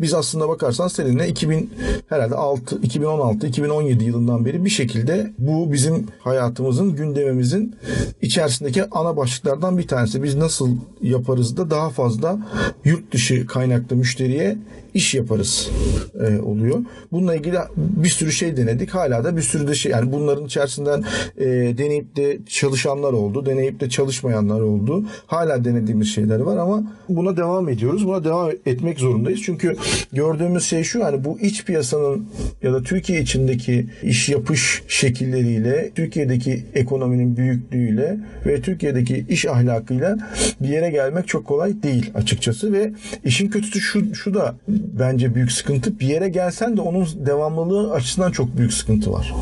Biz 0.00 0.14
aslında 0.14 0.48
bakarsan 0.48 0.88
seninle 0.88 1.28
2000 1.28 1.70
herhalde 2.08 2.34
6 2.34 2.78
2016 2.82 3.46
2017 3.46 4.04
yılından 4.04 4.44
beri 4.44 4.64
bir 4.64 4.70
şekilde 4.70 5.30
bu 5.38 5.72
bizim 5.72 6.06
hayatımızın 6.20 6.96
gündemimizin 6.96 7.76
içerisindeki 8.22 8.84
ana 8.90 9.16
başlıklardan 9.16 9.78
bir 9.78 9.88
tanesi. 9.88 10.22
Biz 10.22 10.34
nasıl 10.34 10.68
yaparız 11.02 11.56
da 11.56 11.70
daha 11.70 11.90
fazla 11.90 12.38
yurt 12.84 13.12
dışı 13.12 13.46
kaynaklı 13.46 13.96
müşteriye 13.96 14.56
iş 14.94 15.14
yaparız 15.14 15.70
e, 16.20 16.40
oluyor. 16.40 16.78
Bununla 17.12 17.34
ilgili 17.34 17.58
bir 17.76 18.08
sürü 18.08 18.32
şey 18.32 18.56
denedik. 18.56 18.90
Hala 18.90 19.24
da 19.24 19.36
bir 19.36 19.42
sürü 19.42 19.68
de 19.68 19.74
şey 19.74 19.92
yani 19.92 20.12
bunların 20.12 20.44
içerisinden 20.44 21.04
e, 21.36 21.46
deneyip 21.78 22.16
de 22.16 22.38
çalışanlar 22.46 23.12
oldu. 23.12 23.46
Deneyip 23.46 23.80
de 23.80 23.88
çalışmayanlar 23.88 24.60
oldu. 24.60 25.04
Hala 25.26 25.64
denediğimiz 25.64 26.08
şeyler 26.08 26.40
var 26.40 26.56
ama 26.56 26.82
buna 27.08 27.36
devam 27.36 27.68
ediyoruz. 27.68 28.06
Buna 28.06 28.24
devam 28.24 28.50
etmek 28.66 29.00
zorundayız. 29.00 29.40
Çünkü 29.44 29.76
gördüğümüz 30.12 30.64
şey 30.64 30.84
şu 30.84 31.04
hani 31.04 31.24
bu 31.24 31.40
iç 31.40 31.64
piyasanın 31.64 32.28
ya 32.62 32.72
da 32.72 32.82
Türkiye 32.82 33.20
içindeki 33.20 33.86
iş 34.02 34.28
yapış 34.28 34.82
şekilleriyle 34.88 35.90
Türkiye'deki 35.94 36.64
ekonominin 36.74 37.36
büyüklüğüyle 37.36 38.16
ve 38.46 38.60
Türkiye'deki 38.60 39.24
iş 39.28 39.46
ahlakıyla 39.46 40.18
bir 40.60 40.68
yere 40.68 40.90
gelmek 40.90 41.28
çok 41.28 41.46
kolay 41.46 41.82
değil 41.82 42.10
açıkçası 42.14 42.72
ve 42.72 42.92
işin 43.24 43.48
kötüsü 43.48 43.80
şu, 43.80 44.14
şu 44.14 44.34
da 44.34 44.54
bence 44.68 45.34
büyük 45.34 45.52
sıkıntı. 45.52 46.00
Bir 46.00 46.06
yere 46.06 46.28
gelsen 46.28 46.76
de 46.76 46.80
onun 46.80 47.08
devamlılığı 47.26 47.92
açısından 47.92 48.32
çok 48.32 48.56
büyük 48.56 48.72
sıkıntı 48.72 49.12
var. 49.12 49.34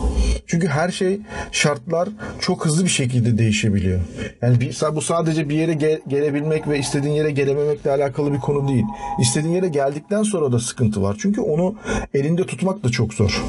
Çünkü 0.49 0.67
her 0.67 0.91
şey 0.91 1.21
şartlar 1.53 2.09
çok 2.41 2.67
hızlı 2.67 2.85
bir 2.85 2.91
şekilde 2.91 3.39
değişebiliyor. 3.39 4.01
Yani 4.43 4.61
bir, 4.61 4.77
bu 4.95 5.01
sadece 5.01 5.49
bir 5.49 5.55
yere 5.55 5.75
gel, 5.75 6.01
gelebilmek 6.09 6.69
ve 6.69 6.79
istediğin 6.79 7.15
yere 7.15 7.31
gelememekle 7.31 7.91
alakalı 7.91 8.33
bir 8.33 8.39
konu 8.39 8.69
değil. 8.69 8.85
İstediğin 9.21 9.55
yere 9.55 9.69
geldikten 9.69 10.23
sonra 10.23 10.53
da 10.53 10.59
sıkıntı 10.59 11.03
var. 11.03 11.17
Çünkü 11.21 11.41
onu 11.41 11.75
elinde 12.15 12.47
tutmak 12.47 12.85
da 12.85 12.89
çok 12.89 13.15
zor. 13.15 13.45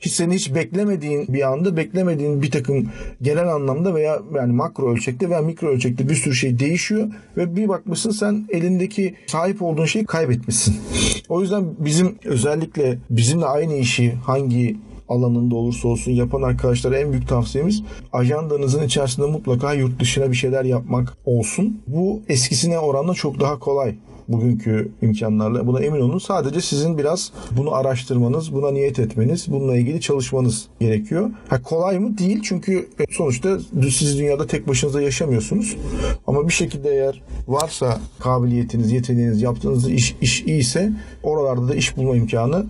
Hiç 0.00 0.12
seni 0.12 0.34
hiç 0.34 0.54
beklemediğin 0.54 1.26
bir 1.28 1.52
anda 1.52 1.76
beklemediğin 1.76 2.42
bir 2.42 2.50
takım 2.50 2.88
genel 3.22 3.48
anlamda 3.48 3.94
veya 3.94 4.18
yani 4.34 4.52
makro 4.52 4.92
ölçekte 4.92 5.30
veya 5.30 5.40
mikro 5.40 5.68
ölçekte 5.68 6.08
bir 6.08 6.14
sürü 6.14 6.34
şey 6.34 6.58
değişiyor 6.58 7.08
ve 7.36 7.56
bir 7.56 7.68
bakmışsın 7.68 8.10
sen 8.10 8.46
elindeki 8.48 9.14
sahip 9.26 9.62
olduğun 9.62 9.84
şeyi 9.84 10.06
kaybetmişsin. 10.06 10.76
O 11.28 11.40
yüzden 11.40 11.64
bizim 11.78 12.18
özellikle 12.24 12.98
bizimle 13.10 13.46
aynı 13.46 13.74
işi 13.74 14.12
hangi 14.12 14.76
alanında 15.10 15.54
olursa 15.54 15.88
olsun 15.88 16.12
yapan 16.12 16.42
arkadaşlara 16.42 16.98
en 16.98 17.12
büyük 17.12 17.28
tavsiyemiz 17.28 17.82
ajandanızın 18.12 18.82
içerisinde 18.82 19.26
mutlaka 19.26 19.74
yurt 19.74 20.00
dışına 20.00 20.30
bir 20.30 20.36
şeyler 20.36 20.64
yapmak 20.64 21.16
olsun. 21.24 21.80
Bu 21.86 22.20
eskisine 22.28 22.78
oranla 22.78 23.14
çok 23.14 23.40
daha 23.40 23.58
kolay 23.58 23.94
bugünkü 24.32 24.92
imkanlarla 25.02 25.66
buna 25.66 25.80
emin 25.80 26.00
olun. 26.00 26.18
Sadece 26.18 26.60
sizin 26.60 26.98
biraz 26.98 27.32
bunu 27.56 27.74
araştırmanız, 27.74 28.54
buna 28.54 28.70
niyet 28.70 28.98
etmeniz, 28.98 29.46
bununla 29.48 29.76
ilgili 29.76 30.00
çalışmanız 30.00 30.68
gerekiyor. 30.80 31.30
Ha, 31.48 31.62
kolay 31.62 31.98
mı? 31.98 32.18
Değil 32.18 32.40
çünkü 32.42 32.88
sonuçta 33.10 33.58
siz 33.90 34.18
dünyada 34.18 34.46
tek 34.46 34.68
başınıza 34.68 35.02
yaşamıyorsunuz. 35.02 35.76
Ama 36.26 36.48
bir 36.48 36.52
şekilde 36.52 36.90
eğer 36.90 37.22
varsa 37.48 37.98
kabiliyetiniz, 38.18 38.92
yeteneğiniz, 38.92 39.42
yaptığınız 39.42 39.90
iş, 39.90 40.16
iş 40.20 40.42
iyiyse 40.42 40.92
oralarda 41.22 41.68
da 41.68 41.74
iş 41.74 41.96
bulma 41.96 42.16
imkanı 42.16 42.66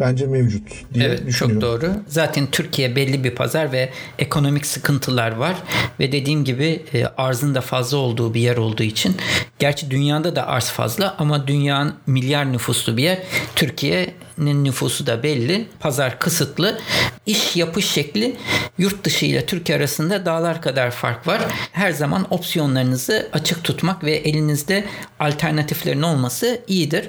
bence 0.00 0.26
mevcut 0.26 0.94
diye 0.94 1.06
evet, 1.06 1.32
Çok 1.32 1.60
doğru. 1.60 1.92
Zaten 2.08 2.46
Türkiye 2.52 2.96
belli 2.96 3.24
bir 3.24 3.34
pazar 3.34 3.72
ve 3.72 3.90
ekonomik 4.18 4.66
sıkıntılar 4.66 5.32
var 5.32 5.56
ve 6.00 6.12
dediğim 6.12 6.44
gibi 6.44 6.82
e, 6.94 7.06
arzın 7.06 7.54
da 7.54 7.60
fazla 7.60 7.96
olduğu 7.96 8.34
bir 8.34 8.40
yer 8.40 8.56
olduğu 8.56 8.82
için 8.82 9.16
gerçi 9.58 9.90
dünyada 9.90 10.36
da 10.36 10.46
arz 10.46 10.70
fazla 10.70 11.14
ama 11.18 11.46
dünyanın 11.46 11.94
milyar 12.06 12.52
nüfuslu 12.52 12.96
bir 12.96 13.02
yer. 13.02 13.18
Türkiye'nin 13.56 14.25
nüfusu 14.38 15.06
da 15.06 15.22
belli. 15.22 15.68
Pazar 15.80 16.18
kısıtlı. 16.18 16.78
İş 17.26 17.56
yapış 17.56 17.90
şekli 17.90 18.36
yurt 18.78 19.04
dışı 19.04 19.26
ile 19.26 19.46
Türkiye 19.46 19.78
arasında 19.78 20.26
dağlar 20.26 20.62
kadar 20.62 20.90
fark 20.90 21.26
var. 21.26 21.42
Her 21.72 21.90
zaman 21.92 22.26
opsiyonlarınızı 22.30 23.28
açık 23.32 23.64
tutmak 23.64 24.04
ve 24.04 24.12
elinizde 24.12 24.84
alternatiflerin 25.20 26.02
olması 26.02 26.60
iyidir. 26.68 27.08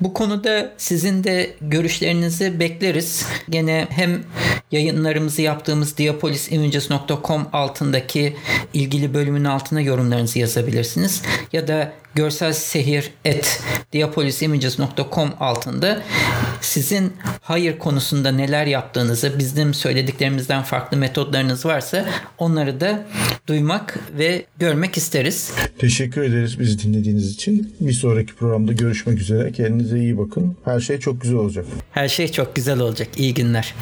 Bu 0.00 0.14
konuda 0.14 0.72
sizin 0.76 1.24
de 1.24 1.56
görüşlerinizi 1.60 2.60
bekleriz. 2.60 3.26
Gene 3.50 3.86
hem 3.90 4.24
yayınlarımızı 4.72 5.42
yaptığımız 5.42 5.98
diapolisimages.com 5.98 7.48
altındaki 7.52 8.36
ilgili 8.74 9.14
bölümün 9.14 9.44
altına 9.44 9.80
yorumlarınızı 9.80 10.38
yazabilirsiniz. 10.38 11.22
Ya 11.52 11.68
da 11.68 11.92
görsel 12.14 12.52
sehir 12.52 13.10
et 13.24 13.62
diapolisimages.com 13.92 15.32
altında 15.40 16.02
sizin 16.60 17.12
hayır 17.42 17.78
konusunda 17.78 18.32
neler 18.32 18.66
yaptığınızı 18.66 19.38
bizim 19.38 19.74
söylediklerimizden 19.74 20.62
farklı 20.62 20.96
metodlarınız 20.96 21.66
varsa 21.66 22.08
onları 22.38 22.80
da 22.80 23.06
duymak 23.46 23.98
ve 24.18 24.44
görmek 24.58 24.96
isteriz. 24.96 25.52
Teşekkür 25.78 26.22
ederiz 26.22 26.60
bizi 26.60 26.78
dinlediğiniz 26.78 27.30
için. 27.30 27.74
Bir 27.80 27.92
sonraki 27.92 28.34
programda 28.34 28.72
görüşmek 28.72 29.18
üzere. 29.18 29.52
Kendinize 29.52 29.98
iyi 29.98 30.18
bakın. 30.18 30.56
Her 30.64 30.80
şey 30.80 30.98
çok 30.98 31.20
güzel 31.20 31.36
olacak. 31.36 31.66
Her 31.92 32.08
şey 32.08 32.28
çok 32.28 32.56
güzel 32.56 32.80
olacak. 32.80 33.08
İyi 33.16 33.34
günler. 33.34 33.74